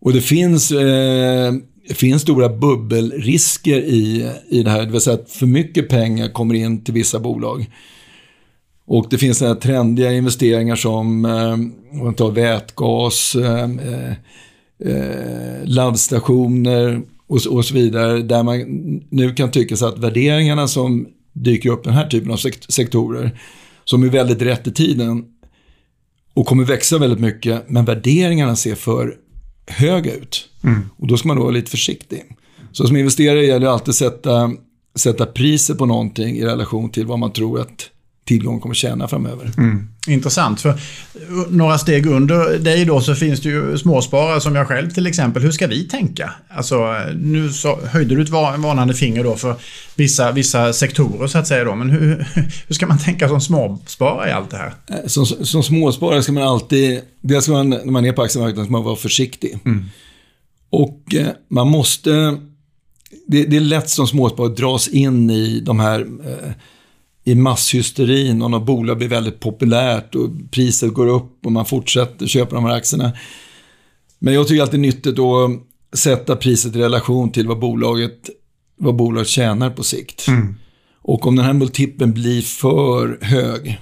Och 0.00 0.12
det 0.12 0.20
finns, 0.20 0.70
eh, 0.70 1.52
finns 1.90 2.22
stora 2.22 2.48
bubbelrisker 2.48 3.80
i, 3.80 4.30
i 4.48 4.62
det 4.62 4.70
här. 4.70 4.86
Det 4.86 4.92
vill 4.92 5.00
säga 5.00 5.14
att 5.14 5.30
för 5.30 5.46
mycket 5.46 5.88
pengar 5.88 6.28
kommer 6.28 6.54
in 6.54 6.84
till 6.84 6.94
vissa 6.94 7.20
bolag. 7.20 7.70
Och 8.92 9.06
det 9.10 9.18
finns 9.18 9.38
sådana 9.38 9.54
trendiga 9.54 10.12
investeringar 10.12 10.76
som 10.76 11.24
eh, 11.24 12.12
tar 12.12 12.30
vätgas, 12.30 13.34
eh, 13.34 13.70
eh, 14.84 15.64
laddstationer 15.64 17.02
och, 17.26 17.46
och, 17.50 17.64
så 17.64 17.74
vidare. 17.74 18.22
Där 18.22 18.42
man 18.42 18.58
nu 19.10 19.34
kan 19.34 19.50
tycka 19.50 19.76
sig 19.76 19.88
att 19.88 19.98
värderingarna 19.98 20.68
som 20.68 21.06
dyker 21.32 21.70
upp 21.70 21.86
i 21.86 21.88
den 21.88 21.98
här 21.98 22.08
typen 22.08 22.30
av 22.30 22.36
sektorer, 22.68 23.38
som 23.84 24.02
är 24.02 24.08
väldigt 24.08 24.42
rätt 24.42 24.66
i 24.66 24.72
tiden 24.72 25.24
och 26.34 26.46
kommer 26.46 26.64
växa 26.64 26.98
väldigt 26.98 27.20
mycket, 27.20 27.70
men 27.70 27.84
värderingarna 27.84 28.56
ser 28.56 28.74
för 28.74 29.14
höga 29.66 30.14
ut. 30.14 30.48
Mm. 30.64 30.80
Och 30.96 31.06
då 31.06 31.16
ska 31.16 31.28
man 31.28 31.36
då 31.36 31.42
vara 31.42 31.52
lite 31.52 31.70
försiktig. 31.70 32.22
Så 32.72 32.86
som 32.86 32.96
investerare 32.96 33.46
gäller 33.46 33.66
det 33.66 33.72
alltid 33.72 33.88
att 33.88 33.96
sätta, 33.96 34.52
sätta 34.94 35.26
priset 35.26 35.78
på 35.78 35.86
någonting 35.86 36.36
i 36.36 36.44
relation 36.44 36.90
till 36.90 37.06
vad 37.06 37.18
man 37.18 37.32
tror 37.32 37.60
att 37.60 37.88
tillgång 38.24 38.60
kommer 38.60 38.74
tjäna 38.74 39.08
framöver. 39.08 39.50
Mm. 39.58 39.88
Intressant. 40.08 40.60
För 40.60 40.74
några 41.50 41.78
steg 41.78 42.06
under 42.06 42.58
dig 42.58 42.84
då 42.84 43.00
så 43.00 43.14
finns 43.14 43.40
det 43.40 43.48
ju 43.48 43.78
småsparare 43.78 44.40
som 44.40 44.54
jag 44.54 44.68
själv 44.68 44.90
till 44.90 45.06
exempel. 45.06 45.42
Hur 45.42 45.50
ska 45.50 45.66
vi 45.66 45.88
tänka? 45.88 46.32
Alltså, 46.48 46.94
nu 47.14 47.52
så 47.52 47.80
höjde 47.86 48.14
du 48.14 48.22
ett 48.22 48.28
varnande 48.28 48.94
finger 48.94 49.24
då 49.24 49.36
för 49.36 49.54
vissa, 49.96 50.32
vissa 50.32 50.72
sektorer 50.72 51.26
så 51.26 51.38
att 51.38 51.46
säga 51.46 51.64
då. 51.64 51.74
Men 51.74 51.90
hur, 51.90 52.26
hur 52.66 52.74
ska 52.74 52.86
man 52.86 52.98
tänka 52.98 53.28
som 53.28 53.40
småsparare 53.40 54.28
i 54.28 54.32
allt 54.32 54.50
det 54.50 54.56
här? 54.56 54.74
Eh, 54.86 55.06
som, 55.06 55.26
som 55.26 55.62
småsparare 55.62 56.22
ska 56.22 56.32
man 56.32 56.42
alltid, 56.42 57.00
dels 57.20 57.44
ska 57.44 57.52
man, 57.52 57.70
när 57.70 57.92
man 57.92 58.04
är 58.04 58.12
på 58.12 58.22
aktiemarknaden, 58.22 58.64
ska 58.64 58.72
man 58.72 58.84
vara 58.84 58.96
försiktig. 58.96 59.58
Mm. 59.64 59.84
Och 60.70 61.14
eh, 61.14 61.28
man 61.48 61.68
måste, 61.68 62.10
det, 63.26 63.44
det, 63.44 63.56
är 63.56 63.60
lätt 63.60 63.90
som 63.90 64.06
småsparare 64.06 64.50
att 64.50 64.56
dras 64.56 64.88
in 64.88 65.30
i 65.30 65.60
de 65.60 65.80
här 65.80 66.00
eh, 66.00 66.52
i 67.24 67.34
masshysterin 67.34 68.42
och 68.42 68.50
något 68.50 68.66
bolag 68.66 68.98
blir 68.98 69.08
väldigt 69.08 69.40
populärt 69.40 70.14
och 70.14 70.30
priset 70.50 70.94
går 70.94 71.06
upp 71.06 71.46
och 71.46 71.52
man 71.52 71.66
fortsätter 71.66 72.26
köpa 72.26 72.54
de 72.54 72.64
här 72.64 72.74
aktierna. 72.74 73.12
Men 74.18 74.34
jag 74.34 74.48
tycker 74.48 74.62
alltid 74.62 74.80
det 74.80 74.84
är 74.84 74.92
nyttigt 74.92 75.18
att 75.18 75.98
sätta 75.98 76.36
priset 76.36 76.76
i 76.76 76.78
relation 76.78 77.32
till 77.32 77.48
vad 77.48 77.58
bolaget, 77.58 78.30
vad 78.76 78.96
bolaget 78.96 79.28
tjänar 79.28 79.70
på 79.70 79.82
sikt. 79.82 80.28
Mm. 80.28 80.54
Och 80.94 81.26
om 81.26 81.36
den 81.36 81.44
här 81.44 81.52
multipeln 81.52 82.12
blir 82.12 82.42
för 82.42 83.18
hög, 83.20 83.80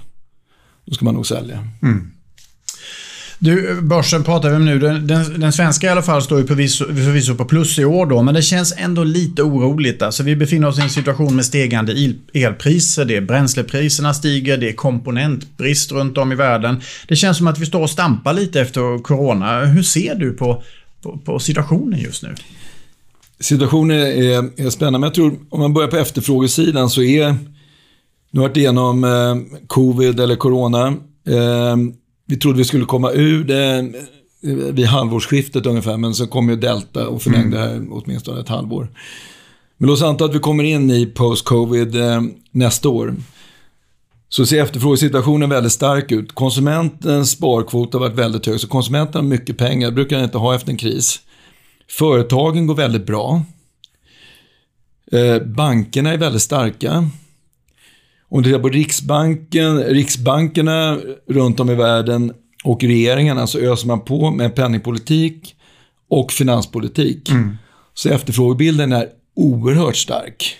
då 0.85 0.93
ska 0.93 1.05
man 1.05 1.13
nog 1.13 1.27
sälja. 1.27 1.67
Mm. 1.81 2.11
Du, 3.43 3.81
börsen 3.81 4.23
pratar 4.23 4.49
vi 4.49 4.55
om 4.55 4.65
nu. 4.65 4.79
Den, 4.79 5.07
den, 5.07 5.39
den, 5.39 5.53
svenska 5.53 5.87
i 5.87 5.89
alla 5.89 6.01
fall 6.01 6.21
står 6.21 6.39
ju 6.39 6.47
förvisso, 6.47 6.85
förvisso 6.85 7.35
på 7.35 7.45
plus 7.45 7.79
i 7.79 7.85
år 7.85 8.05
då, 8.05 8.21
men 8.21 8.33
det 8.33 8.41
känns 8.41 8.73
ändå 8.77 9.03
lite 9.03 9.43
oroligt. 9.43 10.01
Alltså, 10.01 10.23
vi 10.23 10.35
befinner 10.35 10.67
oss 10.67 10.79
i 10.79 10.81
en 10.81 10.89
situation 10.89 11.35
med 11.35 11.45
stegande 11.45 11.91
el, 11.91 12.15
elpriser, 12.33 13.05
det 13.05 13.15
är 13.15 13.21
bränslepriserna 13.21 14.13
stiger, 14.13 14.57
det 14.57 14.69
är 14.69 14.73
komponentbrist 14.73 15.91
runt 15.91 16.17
om 16.17 16.31
i 16.31 16.35
världen. 16.35 16.81
Det 17.07 17.15
känns 17.15 17.37
som 17.37 17.47
att 17.47 17.59
vi 17.59 17.65
står 17.65 17.81
och 17.81 17.89
stampar 17.89 18.33
lite 18.33 18.61
efter 18.61 19.03
corona. 19.03 19.65
Hur 19.65 19.83
ser 19.83 20.15
du 20.15 20.33
på, 20.33 20.63
på, 21.01 21.17
på 21.17 21.39
situationen 21.39 21.99
just 21.99 22.23
nu? 22.23 22.35
Situationen 23.39 23.97
är, 23.97 24.65
är 24.65 24.69
spännande, 24.69 24.99
men 24.99 25.07
jag 25.07 25.13
tror 25.13 25.39
om 25.49 25.59
man 25.59 25.73
börjar 25.73 25.89
på 25.89 25.97
efterfrågesidan 25.97 26.89
så 26.89 27.01
är, 27.01 27.35
nu 28.31 28.39
har 28.39 28.47
varit 28.47 28.57
igenom 28.57 29.03
eh, 29.03 29.35
covid 29.67 30.19
eller 30.19 30.35
corona, 30.35 30.87
eh, 31.27 31.75
vi 32.31 32.37
trodde 32.37 32.57
vi 32.57 32.63
skulle 32.63 32.85
komma 32.85 33.11
ur 33.11 33.43
det 33.43 33.77
eh, 34.43 34.53
vid 34.53 34.85
halvårsskiftet 34.85 35.65
ungefär, 35.65 35.97
men 35.97 36.13
så 36.13 36.27
kom 36.27 36.49
ju 36.49 36.55
Delta 36.55 37.07
och 37.07 37.21
förlängde 37.21 37.59
mm. 37.59 37.93
åtminstone 37.93 38.41
ett 38.41 38.49
halvår. 38.49 38.89
Men 39.77 39.87
låt 39.87 39.97
oss 39.97 40.03
anta 40.03 40.25
att 40.25 40.35
vi 40.35 40.39
kommer 40.39 40.63
in 40.63 40.91
i 40.91 41.05
post-covid 41.05 41.95
eh, 41.95 42.21
nästa 42.51 42.89
år. 42.89 43.15
Så 44.29 44.45
ser 44.45 44.63
efterfrågesituationen 44.63 45.49
väldigt 45.49 45.71
stark 45.71 46.11
ut. 46.11 46.31
Konsumentens 46.31 47.31
sparkvot 47.31 47.93
har 47.93 47.99
varit 47.99 48.15
väldigt 48.15 48.45
hög, 48.45 48.59
så 48.59 48.67
konsumenten 48.67 49.21
har 49.21 49.29
mycket 49.29 49.57
pengar. 49.57 49.87
Det 49.87 49.95
brukar 49.95 50.23
inte 50.23 50.37
ha 50.37 50.55
efter 50.55 50.71
en 50.71 50.77
kris. 50.77 51.19
Företagen 51.89 52.67
går 52.67 52.75
väldigt 52.75 53.05
bra. 53.05 53.43
Eh, 55.11 55.43
bankerna 55.43 56.13
är 56.13 56.17
väldigt 56.17 56.41
starka. 56.41 57.09
Om 58.31 58.41
du 58.41 58.49
tittar 58.49 58.61
på 58.61 58.69
Riksbanken, 58.69 59.83
Riksbankerna 59.83 60.97
runt 61.27 61.59
om 61.59 61.69
i 61.69 61.75
världen 61.75 62.33
och 62.63 62.83
regeringarna 62.83 63.47
så 63.47 63.59
öser 63.59 63.87
man 63.87 64.01
på 64.01 64.31
med 64.31 64.55
penningpolitik 64.55 65.55
och 66.09 66.31
finanspolitik. 66.31 67.29
Mm. 67.29 67.57
Så 67.93 68.09
efterfrågebilden 68.09 68.91
är 68.91 69.07
oerhört 69.35 69.95
stark. 69.95 70.55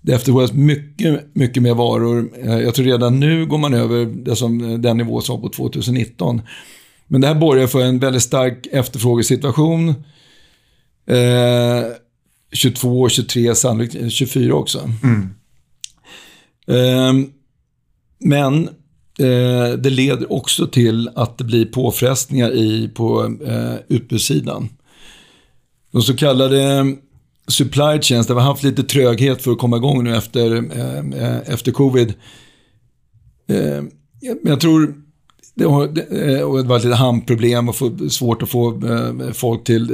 Det 0.00 0.12
efterfrågas 0.12 0.52
mycket, 0.52 1.34
mycket 1.34 1.62
mer 1.62 1.74
varor. 1.74 2.30
Eh, 2.44 2.58
jag 2.58 2.74
tror 2.74 2.86
redan 2.86 3.20
nu 3.20 3.46
går 3.46 3.58
man 3.58 3.74
över 3.74 4.04
det 4.04 4.36
som, 4.36 4.82
den 4.82 4.96
nivå 4.96 5.20
som 5.20 5.40
var 5.40 5.48
på 5.48 5.54
2019. 5.54 6.42
Men 7.06 7.20
det 7.20 7.26
här 7.26 7.34
borgar 7.34 7.66
för 7.66 7.80
en 7.80 7.98
väldigt 7.98 8.22
stark 8.22 8.66
efterfrågesituation. 8.72 9.88
Eh, 11.06 11.84
22, 12.52 13.08
23, 13.08 13.54
sannolikt 13.54 14.12
24 14.12 14.54
också. 14.54 14.90
Mm. 15.02 15.28
Ehm, 16.68 17.30
men 18.18 18.68
eh, 19.18 19.78
det 19.78 19.90
leder 19.90 20.32
också 20.32 20.66
till 20.66 21.10
att 21.14 21.38
det 21.38 21.44
blir 21.44 21.64
påfrestningar 21.64 22.50
i, 22.50 22.88
på 22.88 23.36
eh, 23.46 23.74
utbudssidan. 23.88 24.68
De 25.92 26.02
så 26.02 26.16
kallade 26.16 26.62
eh, 26.62 26.84
supply 27.46 28.00
chains, 28.00 28.26
där 28.26 28.34
vi 28.34 28.40
har 28.40 28.48
haft 28.48 28.62
lite 28.62 28.82
tröghet 28.82 29.42
för 29.42 29.52
att 29.52 29.58
komma 29.58 29.76
igång 29.76 30.04
nu 30.04 30.16
efter, 30.16 30.52
eh, 30.56 31.22
eh 31.22 31.52
efter 31.52 31.72
covid. 31.72 32.14
Ehm, 33.48 33.90
jag 34.42 34.60
tror 34.60 34.94
det, 35.54 35.64
det, 35.64 35.70
har 35.70 36.64
varit 36.64 36.84
lite 36.84 36.96
hamnproblem 36.96 37.68
och 37.68 37.76
svårt 38.10 38.42
att 38.42 38.48
få 38.48 38.80
folk 39.32 39.64
till, 39.64 39.88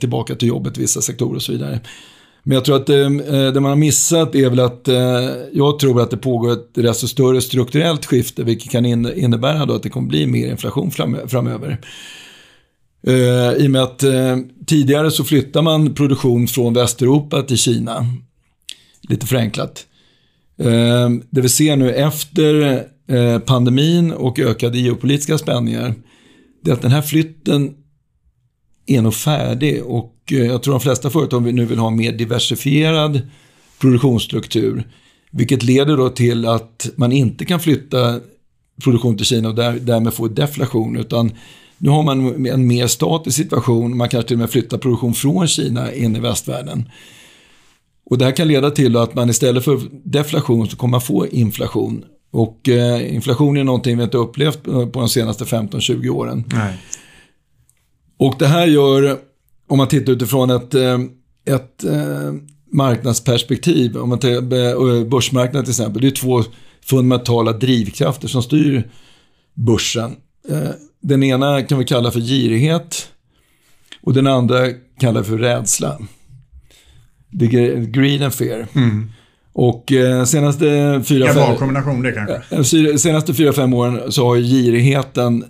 tillbaka 0.00 0.34
till 0.34 0.48
jobbet 0.48 0.78
i 0.78 0.80
vissa 0.80 1.00
sektorer 1.00 1.36
och 1.36 1.42
så 1.42 1.52
vidare. 1.52 1.80
Men 2.46 2.54
jag 2.54 2.64
tror 2.64 2.76
att 2.76 2.86
det, 2.86 3.08
det 3.50 3.60
man 3.60 3.70
har 3.70 3.76
missat 3.76 4.34
är 4.34 4.50
väl 4.50 4.60
att 4.60 4.88
eh, 4.88 5.30
jag 5.52 5.78
tror 5.78 6.00
att 6.00 6.10
det 6.10 6.16
pågår 6.16 6.52
ett 6.52 6.70
rätt 6.74 6.96
så 6.96 7.08
större 7.08 7.40
strukturellt 7.40 8.06
skifte 8.06 8.42
vilket 8.42 8.70
kan 8.70 8.84
innebära 8.84 9.66
då 9.66 9.74
att 9.74 9.82
det 9.82 9.90
kommer 9.90 10.08
bli 10.08 10.26
mer 10.26 10.50
inflation 10.50 10.90
framöver. 11.26 11.80
I 13.58 13.66
och 13.66 13.70
med 13.70 13.82
att 13.82 14.04
tidigare 14.66 15.10
så 15.10 15.24
flyttar 15.24 15.62
man 15.62 15.94
produktion 15.94 16.48
från 16.48 16.74
Västeuropa 16.74 17.42
till 17.42 17.58
Kina. 17.58 18.06
Lite 19.08 19.26
förenklat. 19.26 19.86
Det 21.30 21.40
vi 21.40 21.48
ser 21.48 21.76
nu 21.76 21.90
efter 21.90 22.84
pandemin 23.38 24.12
och 24.12 24.38
ökade 24.38 24.78
geopolitiska 24.78 25.38
spänningar, 25.38 25.94
det 26.62 26.70
är 26.70 26.74
att 26.74 26.82
den 26.82 26.90
här 26.90 27.02
flytten 27.02 27.74
är 28.86 29.02
nog 29.02 29.14
färdig 29.14 29.84
och 29.84 30.13
jag 30.26 30.62
tror 30.62 30.74
de 30.74 30.80
flesta 30.80 31.10
företag 31.10 31.54
nu 31.54 31.64
vill 31.64 31.78
ha 31.78 31.88
en 31.88 31.96
mer 31.96 32.12
diversifierad 32.12 33.20
produktionsstruktur. 33.78 34.88
Vilket 35.30 35.62
leder 35.62 35.96
då 35.96 36.08
till 36.08 36.46
att 36.46 36.88
man 36.96 37.12
inte 37.12 37.44
kan 37.44 37.60
flytta 37.60 38.20
produktion 38.84 39.16
till 39.16 39.26
Kina 39.26 39.48
och 39.48 39.54
därmed 39.54 40.14
få 40.14 40.28
deflation 40.28 40.96
utan 40.96 41.32
nu 41.78 41.90
har 41.90 42.02
man 42.02 42.46
en 42.46 42.66
mer 42.66 42.86
statisk 42.86 43.36
situation. 43.36 43.96
Man 43.96 44.08
kanske 44.08 44.28
till 44.28 44.34
och 44.34 44.40
med 44.40 44.50
flyttar 44.50 44.78
produktion 44.78 45.14
från 45.14 45.48
Kina 45.48 45.92
in 45.92 46.16
i 46.16 46.20
västvärlden. 46.20 46.88
Och 48.06 48.18
det 48.18 48.24
här 48.24 48.32
kan 48.32 48.48
leda 48.48 48.70
till 48.70 48.96
att 48.96 49.14
man 49.14 49.30
istället 49.30 49.64
för 49.64 49.80
deflation 50.04 50.68
så 50.68 50.76
kommer 50.76 50.90
man 50.90 51.00
få 51.00 51.26
inflation. 51.26 52.04
Och 52.30 52.68
eh, 52.68 53.14
inflation 53.14 53.56
är 53.56 53.64
någonting 53.64 53.98
vi 53.98 54.04
inte 54.04 54.16
upplevt 54.16 54.62
på 54.64 54.90
de 54.92 55.08
senaste 55.08 55.44
15-20 55.44 56.08
åren. 56.08 56.44
Nej. 56.46 56.76
Och 58.16 58.34
det 58.38 58.46
här 58.46 58.66
gör, 58.66 59.18
om 59.68 59.78
man 59.78 59.88
tittar 59.88 60.12
utifrån 60.12 60.50
ett, 60.50 60.74
eh, 60.74 60.98
ett 61.44 61.84
eh, 61.84 62.32
marknadsperspektiv, 62.72 63.96
om 63.96 64.08
man 64.08 64.18
tar 64.18 64.28
eh, 64.30 65.04
börsmarknaden 65.04 65.64
till 65.64 65.72
exempel, 65.72 66.02
det 66.02 66.08
är 66.08 66.10
två 66.10 66.42
fundamentala 66.84 67.52
drivkrafter 67.52 68.28
som 68.28 68.42
styr 68.42 68.90
börsen. 69.54 70.16
Den 71.00 71.22
ena 71.22 71.62
kan 71.62 71.78
vi 71.78 71.84
kalla 71.84 72.10
för 72.10 72.20
girighet 72.20 73.08
och 74.02 74.14
den 74.14 74.26
andra 74.26 74.58
kallar 75.00 75.20
vi 75.20 75.28
för 75.28 75.38
rädsla. 75.38 75.98
Det 77.30 77.44
är 77.46 77.76
greed 77.84 78.22
and 78.22 78.34
fear. 78.34 78.66
Mm. 78.74 79.10
Och 79.52 79.92
eh, 79.92 80.24
senaste 80.24 81.02
fyra, 81.04 81.26
fem... 81.26 81.34
bra 81.34 81.56
kombination 81.56 82.02
det 82.02 82.12
kanske. 82.12 82.98
Senaste 82.98 83.34
fyra, 83.34 83.52
fem 83.52 83.74
åren 83.74 84.12
så 84.12 84.26
har 84.26 84.36
girigheten 84.36 85.44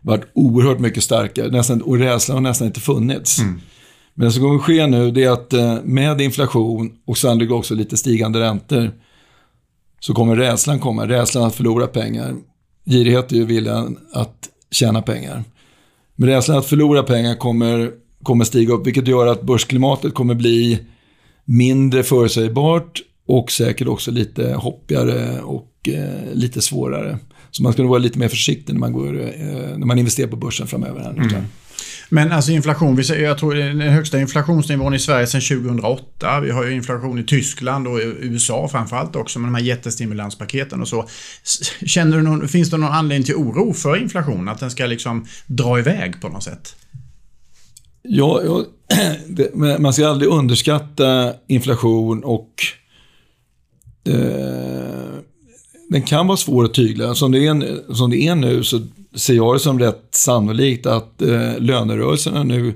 varit 0.00 0.24
oerhört 0.34 0.78
mycket 0.78 1.02
starkare. 1.02 1.48
Nästan, 1.48 1.82
och 1.82 1.98
rädslan 1.98 2.36
har 2.36 2.42
nästan 2.42 2.66
inte 2.66 2.80
funnits. 2.80 3.38
Mm. 3.38 3.60
Men 4.14 4.26
det 4.26 4.32
som 4.32 4.42
kommer 4.42 4.56
att 4.56 4.62
ske 4.62 4.86
nu 4.86 5.10
det 5.10 5.24
är 5.24 5.30
att 5.30 5.52
eh, 5.52 5.78
med 5.84 6.20
inflation 6.20 6.92
och 7.04 7.18
sannolikt 7.18 7.52
också 7.52 7.74
lite 7.74 7.96
stigande 7.96 8.40
räntor 8.40 8.92
så 10.00 10.14
kommer 10.14 10.36
rädslan 10.36 10.78
komma. 10.78 11.08
Rädslan 11.08 11.44
att 11.44 11.54
förlora 11.54 11.86
pengar. 11.86 12.34
Girighet 12.86 13.32
är 13.32 13.36
ju 13.36 13.44
viljan 13.44 13.98
att 14.12 14.48
tjäna 14.70 15.02
pengar. 15.02 15.44
Men 16.16 16.28
rädslan 16.28 16.58
att 16.58 16.66
förlora 16.66 17.02
pengar 17.02 17.34
kommer, 17.34 17.90
kommer 18.22 18.44
stiga 18.44 18.74
upp, 18.74 18.86
vilket 18.86 19.08
gör 19.08 19.26
att 19.26 19.42
börsklimatet 19.42 20.14
kommer 20.14 20.34
bli 20.34 20.78
mindre 21.44 22.02
förutsägbart 22.02 23.02
och 23.26 23.50
säkert 23.50 23.88
också 23.88 24.10
lite 24.10 24.54
hoppigare 24.54 25.40
och 25.40 25.88
eh, 25.88 26.34
lite 26.34 26.60
svårare. 26.60 27.18
Så 27.50 27.62
man 27.62 27.72
ska 27.72 27.82
vara 27.82 27.98
lite 27.98 28.18
mer 28.18 28.28
försiktig 28.28 28.72
när 28.72 28.80
man, 28.80 28.92
går, 28.92 29.20
eh, 29.20 29.76
när 29.76 29.86
man 29.86 29.98
investerar 29.98 30.28
på 30.28 30.36
börsen 30.36 30.66
framöver. 30.66 31.00
Här, 31.00 31.10
mm. 31.10 31.44
Men 32.12 32.32
alltså 32.32 32.52
inflation, 32.52 33.02
jag 33.08 33.38
tror 33.38 33.54
den 33.54 33.80
högsta 33.80 34.20
inflationsnivån 34.20 34.94
i 34.94 34.98
Sverige 34.98 35.26
sedan 35.26 35.40
2008. 35.40 36.40
Vi 36.40 36.50
har 36.50 36.64
ju 36.64 36.74
inflation 36.74 37.18
i 37.18 37.24
Tyskland 37.24 37.88
och 37.88 38.00
i 38.00 38.02
USA 38.20 38.68
framförallt 38.68 39.16
också 39.16 39.38
med 39.38 39.48
de 39.48 39.54
här 39.54 39.62
jättestimulanspaketen 39.62 40.80
och 40.80 40.88
så. 40.88 41.08
Känner 41.86 42.16
du 42.16 42.22
någon, 42.22 42.48
finns 42.48 42.70
det 42.70 42.76
någon 42.76 42.92
anledning 42.92 43.26
till 43.26 43.34
oro 43.34 43.72
för 43.72 43.96
inflation? 43.96 44.48
Att 44.48 44.60
den 44.60 44.70
ska 44.70 44.86
liksom 44.86 45.26
dra 45.46 45.78
iväg 45.78 46.20
på 46.20 46.28
något 46.28 46.42
sätt? 46.42 46.76
Ja, 48.02 48.40
ja 48.44 48.64
det, 49.28 49.78
man 49.78 49.92
ska 49.92 50.08
aldrig 50.08 50.30
underskatta 50.30 51.32
inflation 51.46 52.24
och 52.24 52.50
eh, 54.08 55.19
den 55.90 56.02
kan 56.02 56.26
vara 56.26 56.36
svår 56.36 56.64
att 56.64 56.74
tygla. 56.74 57.14
Som 57.14 57.32
det 57.32 57.46
är, 57.46 57.94
som 57.94 58.10
det 58.10 58.26
är 58.26 58.34
nu 58.34 58.64
så 58.64 58.80
ser 59.14 59.34
jag 59.34 59.54
det 59.54 59.58
som 59.60 59.78
rätt 59.78 60.08
sannolikt 60.10 60.86
att 60.86 61.22
eh, 61.22 61.58
lönerörelserna 61.58 62.42
nu, 62.42 62.74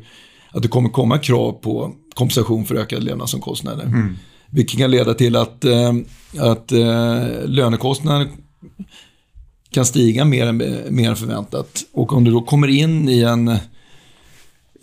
att 0.50 0.62
det 0.62 0.68
kommer 0.68 0.88
komma 0.88 1.18
krav 1.18 1.52
på 1.52 1.94
kompensation 2.14 2.64
för 2.64 2.74
ökade 2.74 3.02
levnadsomkostnader. 3.02 3.84
Mm. 3.84 4.16
Vilket 4.50 4.78
kan 4.78 4.90
leda 4.90 5.14
till 5.14 5.36
att, 5.36 5.64
eh, 5.64 5.92
att 6.38 6.72
eh, 6.72 7.22
lönekostnaderna 7.44 8.30
kan 9.70 9.84
stiga 9.84 10.24
mer 10.24 10.46
än, 10.46 10.56
mer 10.90 11.10
än 11.10 11.16
förväntat. 11.16 11.84
Och 11.92 12.12
om 12.12 12.24
du 12.24 12.30
då 12.30 12.42
kommer 12.42 12.68
in 12.68 13.08
i 13.08 13.22
en 13.22 13.56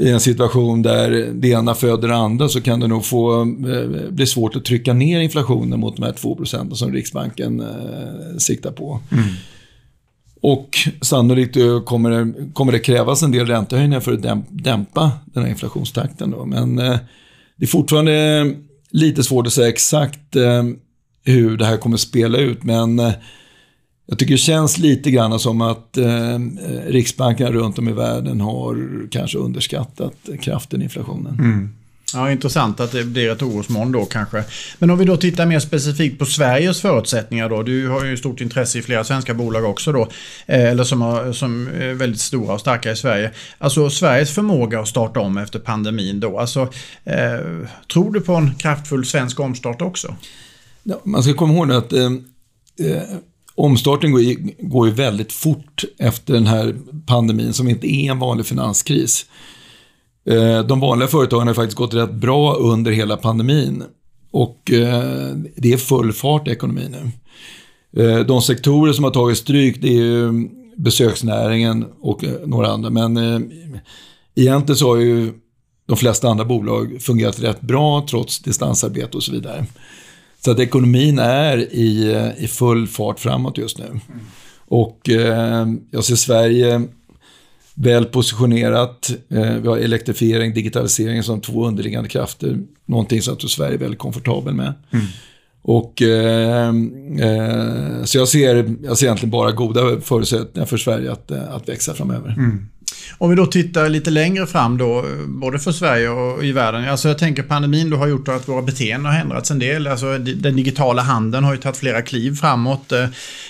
i 0.01 0.09
en 0.09 0.19
situation 0.19 0.81
där 0.81 1.31
det 1.33 1.47
ena 1.47 1.75
föder 1.75 2.07
det 2.07 2.15
andra 2.15 2.49
så 2.49 2.61
kan 2.61 2.79
det 2.79 2.87
nog 2.87 3.05
få 3.05 3.41
eh, 3.41 4.09
bli 4.11 4.27
svårt 4.27 4.55
att 4.55 4.65
trycka 4.65 4.93
ner 4.93 5.19
inflationen 5.19 5.79
mot 5.79 5.95
de 5.95 6.03
här 6.03 6.13
2 6.13 6.35
procenten 6.35 6.75
som 6.77 6.93
Riksbanken 6.93 7.59
eh, 7.59 8.37
siktar 8.37 8.71
på. 8.71 8.99
Mm. 9.11 9.23
Och 10.41 10.77
sannolikt 11.01 11.57
eh, 11.57 11.81
kommer 11.81 12.09
det, 12.09 12.33
kommer 12.53 12.71
det 12.71 12.79
krävas 12.79 13.23
en 13.23 13.31
del 13.31 13.47
räntehöjningar 13.47 13.99
för 13.99 14.13
att 14.13 14.45
dämpa 14.49 15.11
den 15.25 15.43
här 15.43 15.49
inflationstakten. 15.49 16.31
Då. 16.31 16.45
Men 16.45 16.75
det 16.75 17.65
är 17.65 17.67
fortfarande 17.67 18.45
lite 18.89 19.23
svårt 19.23 19.47
att 19.47 19.53
säga 19.53 19.69
exakt 19.69 20.35
hur 21.23 21.57
det 21.57 21.65
här 21.65 21.77
kommer 21.77 21.95
att 21.95 22.01
spela 22.01 22.37
ut. 22.37 22.63
Men 22.63 23.01
jag 24.12 24.19
tycker 24.19 24.34
det 24.34 24.38
känns 24.38 24.78
lite 24.78 25.12
grann 25.12 25.39
som 25.39 25.62
att 25.62 25.97
eh, 25.97 26.39
Riksbanken 26.88 27.54
runt 27.54 27.80
om 27.80 27.89
i 27.89 27.91
världen 27.91 28.41
har 28.41 29.08
kanske 29.12 29.38
underskattat 29.38 30.13
kraften 30.41 30.82
i 30.82 30.84
inflationen. 30.84 31.34
Mm. 31.39 31.69
Ja, 32.13 32.32
intressant 32.32 32.80
att 32.80 32.91
det 32.91 33.04
blir 33.04 33.30
ett 33.30 33.41
orosmoln 33.41 33.91
då 33.91 34.06
kanske. 34.06 34.43
Men 34.80 34.89
om 34.89 34.97
vi 34.97 35.06
då 35.06 35.17
tittar 35.17 35.45
mer 35.45 35.60
specifikt 35.60 36.19
på 36.19 36.26
Sveriges 36.26 36.82
förutsättningar 36.82 37.50
då. 37.50 37.63
Du 37.63 37.88
har 37.88 38.06
ju 38.06 38.17
stort 38.17 38.41
intresse 38.41 38.80
i 38.80 38.82
flera 38.82 39.04
svenska 39.04 39.34
bolag 39.34 39.65
också 39.65 39.91
då. 39.91 40.02
Eh, 40.45 40.69
eller 40.69 40.84
som, 40.84 41.02
har, 41.02 41.34
som 41.34 41.67
är 41.67 41.93
väldigt 41.93 42.21
stora 42.21 42.54
och 42.54 42.60
starka 42.60 42.91
i 42.91 42.95
Sverige. 42.95 43.32
Alltså 43.58 43.89
Sveriges 43.89 44.36
förmåga 44.36 44.80
att 44.80 44.88
starta 44.88 45.19
om 45.19 45.38
efter 45.38 45.60
pandemin 45.60 46.19
då. 46.19 46.39
Alltså, 46.39 46.62
eh, 47.04 47.67
tror 47.93 48.13
du 48.13 48.21
på 48.21 48.36
en 48.36 48.56
kraftfull 48.56 49.06
svensk 49.06 49.39
omstart 49.39 49.82
också? 49.82 50.15
Ja, 50.84 51.02
man 51.04 51.24
ska 51.24 51.34
komma 51.34 51.54
ihåg 51.54 51.71
att 51.71 51.93
eh, 51.93 52.06
eh 52.80 53.04
omstarten 53.62 54.12
går, 54.12 54.21
går 54.69 54.88
ju 54.88 54.93
väldigt 54.93 55.34
fort 55.34 55.84
efter 56.00 56.34
den 56.34 56.47
här 56.47 56.76
pandemin 57.06 57.54
som 57.54 57.69
inte 57.69 57.93
är 57.93 58.12
en 58.12 58.19
vanlig 58.19 58.45
finanskris. 58.45 59.26
Eh, 60.26 60.60
de 60.60 60.80
vanliga 60.80 61.08
företagen 61.08 61.47
har 61.47 61.54
faktiskt 61.54 61.78
gått 61.78 61.93
rätt 61.93 62.13
bra 62.13 62.54
under 62.54 62.91
hela 62.91 63.17
pandemin. 63.17 63.84
Och 64.32 64.71
eh, 64.71 65.36
det 65.56 65.74
är 65.74 65.78
full 65.78 66.13
fart 66.13 66.47
i 66.47 66.52
ekonomin 66.52 66.91
nu. 66.91 67.12
Eh, 68.04 68.19
de 68.19 68.41
sektorer 68.41 68.93
som 68.93 69.04
har 69.04 69.12
tagit 69.12 69.38
stryk 69.38 69.82
det 69.82 69.88
är 69.88 70.04
ju 70.04 70.50
besöksnäringen 70.76 71.86
och 72.02 72.24
några 72.45 72.67
andra. 72.67 72.89
Men 72.89 73.17
egentligen 74.36 74.78
så 74.78 74.88
har 74.88 74.95
ju 74.95 75.34
de 75.86 75.97
flesta 75.97 76.30
andra 76.30 76.45
bolag 76.45 77.02
fungerat 77.02 77.43
rätt 77.43 77.62
bra 77.62 78.06
trots 78.10 78.39
distansarbete 78.39 79.17
och 79.17 79.24
så 79.24 79.32
vidare. 79.32 79.65
Så 80.43 80.51
att 80.51 80.60
ekonomin 80.60 81.19
är 81.19 81.58
i, 81.58 82.15
i 82.38 82.47
full 82.47 82.88
fart 82.88 83.19
framåt 83.19 83.58
just 83.58 83.77
nu. 83.77 83.86
Mm. 83.86 84.01
Och 84.67 85.10
eh, 85.10 85.67
jag 85.91 86.04
ser 86.04 86.15
Sverige 86.15 86.82
väl 87.75 88.06
positionerat. 88.06 89.12
Eh, 89.30 89.56
vi 89.56 89.67
har 89.67 89.77
elektrifiering, 89.77 90.54
digitalisering 90.54 91.23
som 91.23 91.41
två 91.41 91.67
underliggande 91.67 92.10
krafter. 92.10 92.60
Någonting 92.86 93.21
som 93.21 93.32
jag 93.32 93.39
tror 93.39 93.49
Sverige 93.49 93.73
är 93.73 93.77
väldigt 93.77 93.99
komfortabel 93.99 94.54
med. 94.54 94.73
Mm. 94.91 95.06
Och, 95.62 96.01
eh, 96.01 96.67
eh, 97.19 98.04
så 98.04 98.17
jag 98.17 98.27
ser, 98.27 98.75
jag 98.84 98.97
ser 98.97 99.06
egentligen 99.06 99.32
bara 99.32 99.51
goda 99.51 100.01
förutsättningar 100.01 100.65
för 100.65 100.77
Sverige 100.77 101.12
att, 101.12 101.32
eh, 101.32 101.54
att 101.54 101.69
växa 101.69 101.93
framöver. 101.93 102.30
Mm. 102.30 102.67
Om 103.17 103.30
vi 103.30 103.36
då 103.36 103.45
tittar 103.45 103.89
lite 103.89 104.10
längre 104.10 104.47
fram 104.47 104.77
då, 104.77 105.06
både 105.27 105.60
för 105.60 105.71
Sverige 105.71 106.10
och 106.10 106.45
i 106.45 106.51
världen. 106.51 106.89
Alltså 106.89 107.08
jag 107.08 107.17
tänker 107.17 107.43
pandemin 107.43 107.89
då 107.89 107.97
har 107.97 108.08
gjort 108.08 108.27
att 108.27 108.47
våra 108.47 108.62
beteenden 108.62 109.13
har 109.13 109.19
ändrats 109.19 109.51
en 109.51 109.60
del. 109.60 109.88
Alltså 109.88 110.17
den 110.17 110.56
digitala 110.56 111.01
handeln 111.01 111.43
har 111.43 111.54
ju 111.54 111.58
tagit 111.58 111.77
flera 111.77 112.01
kliv 112.01 112.36
framåt. 112.36 112.91
Eh, 112.91 113.04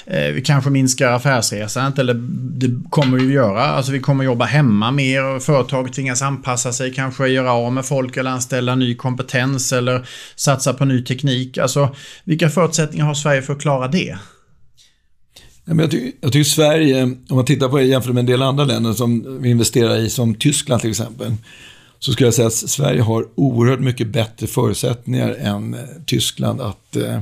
eh, 0.06 0.32
vi 0.34 0.42
kanske 0.42 0.70
minskar 0.70 1.12
affärsresandet, 1.12 2.00
eller 2.00 2.14
det 2.60 2.90
kommer 2.90 3.18
vi 3.18 3.34
göra. 3.34 3.64
Alltså 3.64 3.92
vi 3.92 4.00
kommer 4.00 4.24
jobba 4.24 4.46
hemma 4.46 4.92
mer 4.92 5.24
och 5.24 5.44
företag 5.44 5.94
tvingas 5.94 6.22
anpassa 6.22 6.74
sig, 6.74 6.94
kanske 6.94 7.28
göra 7.28 7.52
av 7.54 7.74
med 7.74 7.86
folk 7.86 8.18
eller 8.18 8.32
anställa 8.32 8.76
ny 8.76 8.96
kompetens 8.96 9.74
eller 9.74 10.08
satsa 10.36 10.74
på 10.74 10.86
ny 10.86 11.04
teknik. 11.04 11.58
Alltså 11.58 11.96
vilka 12.24 12.50
förutsättningar 12.50 13.06
har 13.06 13.14
Sverige 13.14 13.42
för 13.42 13.54
att 13.54 13.62
klara 13.62 13.88
det? 13.88 14.18
Jag 15.66 15.92
tycker, 15.92 16.12
jag 16.22 16.32
tycker 16.32 16.50
Sverige, 16.50 17.04
om 17.04 17.18
man 17.30 17.46
tittar 17.46 17.70
på 17.70 17.78
det 17.78 17.84
jämfört 17.84 18.14
med 18.14 18.20
en 18.20 18.26
del 18.26 18.42
andra 18.42 18.64
länder 18.64 18.94
som 18.94 19.42
vi 19.42 19.50
investerar 19.50 19.98
i, 19.98 20.10
som 20.10 20.36
Tyskland 20.36 20.82
till 20.82 20.90
exempel, 20.90 21.34
så 22.00 22.12
skulle 22.12 22.28
jag 22.28 22.34
säga 22.34 22.48
att 22.48 22.54
Sverige 22.54 23.02
har 23.02 23.28
oerhört 23.36 23.80
mycket 23.80 24.08
bättre 24.08 24.48
förutsättningar 24.48 25.36
än 25.40 25.74
eh, 25.74 25.80
Tyskland 26.06 26.62
att 26.62 26.96
eh, 26.96 27.20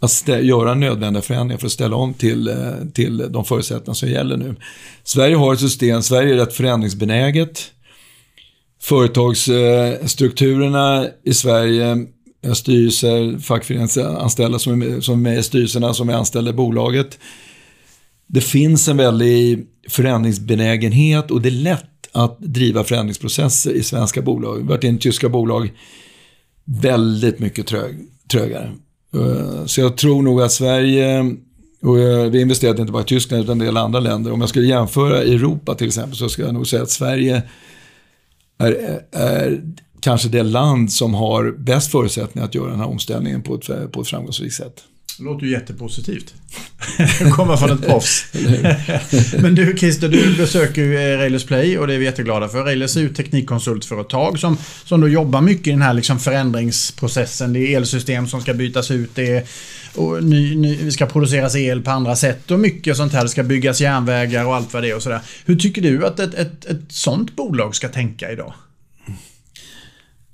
att 0.00 0.28
göra 0.28 0.74
nödvändiga 0.74 1.22
förändringar 1.22 1.58
för 1.58 1.66
att 1.66 1.72
ställa 1.72 1.96
om 1.96 2.14
till, 2.14 2.48
eh, 2.48 2.54
till 2.94 3.26
de 3.30 3.44
förutsättningar 3.44 3.94
som 3.94 4.08
gäller 4.08 4.36
nu. 4.36 4.56
Sverige 5.04 5.36
har 5.36 5.54
ett 5.54 5.60
system, 5.60 6.02
Sverige 6.02 6.34
är 6.34 6.38
rätt 6.38 6.52
förändringsbenäget. 6.52 7.70
Företagsstrukturerna 8.80 11.06
i 11.24 11.34
Sverige, 11.34 12.06
styrelser, 12.54 13.38
fackföreningsanställda 13.38 14.58
som 14.58 14.82
är, 14.82 15.00
som 15.00 15.14
är 15.14 15.30
med 15.30 15.38
i 15.38 15.42
styrelserna, 15.42 15.94
som 15.94 16.08
är 16.08 16.14
anställda 16.14 16.50
i 16.50 16.54
bolaget. 16.54 17.18
Det 18.28 18.40
finns 18.40 18.88
en 18.88 18.96
väldig 18.96 19.66
förändringsbenägenhet 19.88 21.30
och 21.30 21.42
det 21.42 21.48
är 21.48 21.50
lätt 21.50 21.84
att 22.12 22.38
driva 22.40 22.84
förändringsprocesser 22.84 23.70
i 23.70 23.82
svenska 23.82 24.22
bolag. 24.22 24.54
Vi 24.54 24.62
har 24.62 24.68
varit 24.68 24.84
i 24.84 24.98
tyska 24.98 25.28
bolag 25.28 25.72
väldigt 26.64 27.38
mycket 27.38 27.66
trög, 27.66 27.96
trögare. 28.30 28.72
Eh, 29.14 29.64
så 29.66 29.80
jag 29.80 29.96
tror 29.96 30.22
nog 30.22 30.42
att 30.42 30.52
Sverige, 30.52 31.36
och 31.82 31.98
eh, 31.98 32.30
vi 32.30 32.38
har 32.38 32.42
investerat 32.42 32.78
inte 32.78 32.92
bara 32.92 33.02
i 33.02 33.06
Tyskland 33.06 33.42
utan 33.42 33.60
en 33.60 33.66
del 33.66 33.76
andra 33.76 34.00
länder. 34.00 34.32
Om 34.32 34.40
jag 34.40 34.48
skulle 34.48 34.66
jämföra 34.66 35.22
Europa 35.22 35.74
till 35.74 35.86
exempel 35.86 36.16
så 36.16 36.28
skulle 36.28 36.48
jag 36.48 36.54
nog 36.54 36.66
säga 36.66 36.82
att 36.82 36.90
Sverige 36.90 37.42
är, 38.58 39.00
är 39.12 39.62
kanske 40.00 40.28
det 40.28 40.42
land 40.42 40.92
som 40.92 41.14
har 41.14 41.54
bäst 41.58 41.90
förutsättningar 41.90 42.46
att 42.46 42.54
göra 42.54 42.70
den 42.70 42.80
här 42.80 42.88
omställningen 42.88 43.42
på 43.42 43.54
ett, 43.54 43.92
på 43.92 44.00
ett 44.00 44.08
framgångsrikt 44.08 44.54
sätt. 44.54 44.84
Det 45.16 45.24
låter 45.24 45.46
ju 45.46 45.52
jättepositivt. 45.52 46.34
Komma 47.32 47.56
från 47.56 47.70
ett 47.70 47.86
proffs. 47.86 48.26
Men 49.38 49.54
du 49.54 49.76
Christer, 49.76 50.08
du 50.08 50.36
besöker 50.36 50.82
ju 50.82 51.12
eh, 51.12 51.18
Railers 51.18 51.44
Play 51.44 51.78
och 51.78 51.86
det 51.86 51.94
är 51.94 51.98
vi 51.98 52.04
jätteglada 52.04 52.48
för. 52.48 52.64
Railers 52.64 52.96
är 52.96 53.00
ju 53.00 53.06
ett 53.06 53.16
teknikkonsultföretag 53.16 54.38
som, 54.38 54.56
som 54.84 55.00
då 55.00 55.08
jobbar 55.08 55.40
mycket 55.40 55.66
i 55.66 55.70
den 55.70 55.82
här 55.82 55.94
liksom 55.94 56.18
förändringsprocessen. 56.18 57.52
Det 57.52 57.60
är 57.60 57.76
elsystem 57.76 58.28
som 58.28 58.40
ska 58.40 58.54
bytas 58.54 58.90
ut. 58.90 59.10
Det 59.14 59.36
är, 59.36 59.44
och 59.94 60.24
ny, 60.24 60.56
ny, 60.56 60.76
vi 60.76 60.90
ska 60.90 61.06
produceras 61.06 61.56
el 61.56 61.82
på 61.82 61.90
andra 61.90 62.16
sätt 62.16 62.50
och 62.50 62.60
mycket 62.60 62.96
sånt 62.96 63.12
här. 63.12 63.22
Det 63.22 63.28
ska 63.28 63.42
byggas 63.42 63.80
järnvägar 63.80 64.44
och 64.44 64.54
allt 64.56 64.72
vad 64.72 64.82
det 64.82 64.90
är 64.90 64.96
och 64.96 65.02
sådär. 65.02 65.20
Hur 65.44 65.56
tycker 65.56 65.82
du 65.82 66.06
att 66.06 66.20
ett, 66.20 66.34
ett, 66.34 66.64
ett 66.64 66.80
sånt 66.88 67.36
bolag 67.36 67.74
ska 67.74 67.88
tänka 67.88 68.32
idag? 68.32 68.54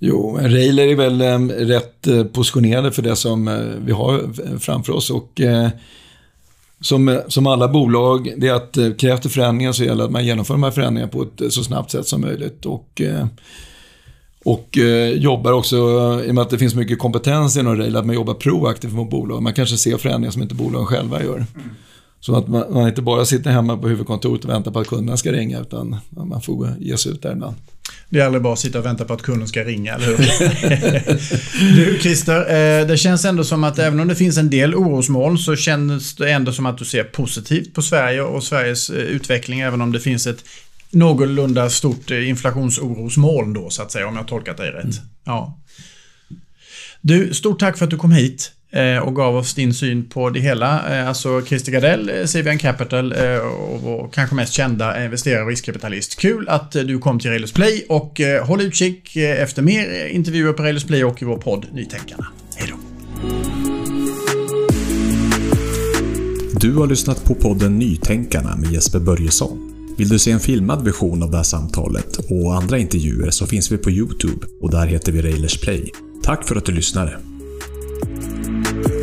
Jo, 0.07 0.39
Railer 0.43 0.87
är 0.87 0.97
väl 0.97 1.21
eh, 1.21 1.39
rätt 1.67 2.07
eh, 2.07 2.25
positionerade 2.25 2.93
för 2.93 3.03
det 3.03 3.17
som 3.17 3.49
eh, 3.49 3.55
vi 3.85 3.93
har 3.93 4.23
framför 4.59 4.93
oss. 4.93 5.11
Och, 5.11 5.41
som, 6.81 7.21
som 7.29 7.47
alla 7.47 7.69
bolag, 7.69 8.35
det 8.37 8.49
är 8.49 8.55
att 8.55 8.99
krävs 8.99 9.21
det 9.21 9.29
förändringar 9.29 9.73
så 9.73 9.85
gäller 9.85 9.97
det 9.97 10.05
att 10.05 10.11
man 10.11 10.27
genomför 10.27 10.55
de 10.55 10.63
här 10.63 10.71
förändringarna 10.71 11.13
på 11.13 11.23
ett 11.23 11.53
så 11.53 11.65
snabbt 11.65 11.91
sätt 11.91 12.07
som 12.07 12.21
möjligt. 12.21 12.67
Och, 12.67 13.03
och 14.45 14.79
jobbar 15.15 15.53
också, 15.53 15.77
i 16.25 16.31
och 16.31 16.35
med 16.35 16.43
att 16.43 16.51
det 16.51 16.59
finns 16.59 16.75
mycket 16.75 16.99
kompetens 16.99 17.57
inom 17.57 17.77
Rail, 17.77 17.97
att 17.97 18.07
man 18.07 18.15
jobbar 18.15 18.35
proaktivt 18.35 18.93
mot 18.93 19.11
bolag. 19.11 19.43
Man 19.43 19.53
kanske 19.53 19.77
ser 19.77 19.97
förändringar 19.97 20.31
som 20.31 20.43
inte 20.43 20.55
bolagen 20.55 20.87
själva 20.87 21.23
gör. 21.23 21.47
Så 22.21 22.37
att 22.37 22.49
man, 22.49 22.65
man, 22.71 22.89
inte 22.89 23.03
bara 23.03 23.25
sitter 23.25 23.51
hemma 23.51 23.77
på 23.77 23.89
huvudkontoret 23.89 24.45
och 24.45 24.51
väntar 24.51 24.71
på 24.71 24.79
att 24.79 24.87
kunderna 24.87 25.17
ska 25.17 25.33
ringa, 25.33 25.61
utan 25.61 25.97
man 26.11 26.41
får 26.41 26.69
ge 26.81 26.97
sig 26.97 27.13
ut 27.13 27.23
där 27.23 27.33
ibland. 27.33 27.57
Det 28.09 28.21
är 28.21 28.25
aldrig 28.25 28.43
bara 28.43 28.53
att 28.53 28.59
sitta 28.59 28.79
och 28.79 28.85
vänta 28.85 29.05
på 29.05 29.13
att 29.13 29.23
kunden 29.23 29.49
ska 29.49 29.65
ringa, 29.65 29.95
eller 29.95 30.07
hur? 30.07 30.17
du 31.77 31.99
Christer, 32.01 32.41
eh, 32.41 32.87
det 32.87 32.97
känns 32.97 33.25
ändå 33.25 33.45
som 33.45 33.65
att 33.65 33.79
även 33.79 34.01
om 34.01 34.09
det 34.09 34.15
finns 34.15 34.39
en 34.39 34.51
del 34.51 34.75
orosmoln 34.75 35.39
så 35.39 35.57
känns 35.57 36.17
det 36.17 36.31
ändå 36.31 36.53
som 36.53 36.67
att 36.67 36.79
du 36.79 36.85
ser 36.85 37.05
positivt 37.05 37.75
på 37.75 37.83
Sverige 37.83 38.23
och 38.23 38.45
Sveriges 38.45 38.91
eh, 38.91 38.97
utveckling, 38.97 39.61
även 39.61 39.81
om 39.81 39.93
det 39.93 40.01
finns 40.01 40.27
ett 40.27 40.45
någorlunda 40.91 41.71
stort 41.71 42.11
eh, 42.11 42.29
inflationsorosmoln 42.29 43.53
då, 43.53 43.71
så 43.71 43.83
att 43.83 43.93
säga, 43.93 44.07
om 44.07 44.17
jag 44.17 44.29
tolkat 44.29 44.57
dig 44.57 44.71
rätt. 44.71 44.85
Mm. 44.85 44.97
Ja. 45.25 45.59
Du, 47.01 47.35
stort 47.35 47.61
tack 47.61 47.79
för 47.79 47.85
att 47.85 47.91
du 47.91 47.97
kom 47.97 48.13
hit. 48.13 48.53
Eh, 48.75 48.99
och 48.99 49.17
gav 49.17 49.37
oss 49.37 49.55
din 49.55 49.75
syn 49.75 50.09
på 50.09 50.31
det 50.31 50.41
hela. 50.41 50.99
Eh, 50.99 51.09
alltså 51.09 51.43
Christer 51.47 51.73
Gardell, 51.73 52.09
eh, 52.09 52.27
CVN 52.27 52.59
Capital 52.59 53.13
eh, 53.13 53.37
och 53.37 53.81
vår 53.83 54.09
kanske 54.13 54.37
mest 54.37 54.53
kända 54.53 55.05
investerare 55.05 55.43
och 55.43 55.49
riskkapitalist. 55.49 56.17
Kul 56.17 56.49
att 56.49 56.73
du 56.73 56.99
kom 56.99 57.19
till 57.19 57.31
Railers 57.31 57.53
Play 57.53 57.85
och 57.89 58.21
håll 58.43 58.61
utkik 58.61 59.17
efter 59.17 59.63
mer 59.63 60.07
intervjuer 60.07 60.53
på 60.53 60.63
Railers 60.63 60.85
Play 60.85 61.05
och 61.05 61.23
i 61.23 61.25
vår 61.25 61.37
podd 61.37 61.67
Nytänkarna. 61.73 62.27
Hej 62.57 62.69
då! 62.71 62.77
Du 66.61 66.75
har 66.75 66.87
lyssnat 66.87 67.25
på 67.25 67.35
podden 67.35 67.79
Nytänkarna 67.79 68.57
med 68.57 68.73
Jesper 68.73 68.99
Börjesson. 68.99 69.71
Vill 69.99 70.09
du 70.09 70.19
se 70.19 70.31
en 70.31 70.41
filmad 70.41 70.85
version 70.85 71.23
av 71.23 71.31
det 71.31 71.37
här 71.37 71.45
samtalet 71.45 72.17
och 72.31 72.55
andra 72.55 72.79
intervjuer 72.79 73.31
så 73.31 73.47
finns 73.47 73.73
vi 73.73 73.79
på 73.79 73.91
Youtube 73.91 74.47
och 74.61 74.71
där 74.71 74.87
heter 74.87 75.13
vi 75.13 75.23
Railers 75.23 75.61
Play. 75.61 75.91
Tack 76.23 76.49
för 76.49 76.57
att 76.57 76.65
du 76.65 76.73
lyssnade! 76.73 77.34
Thank 78.17 78.89
you. 78.89 78.94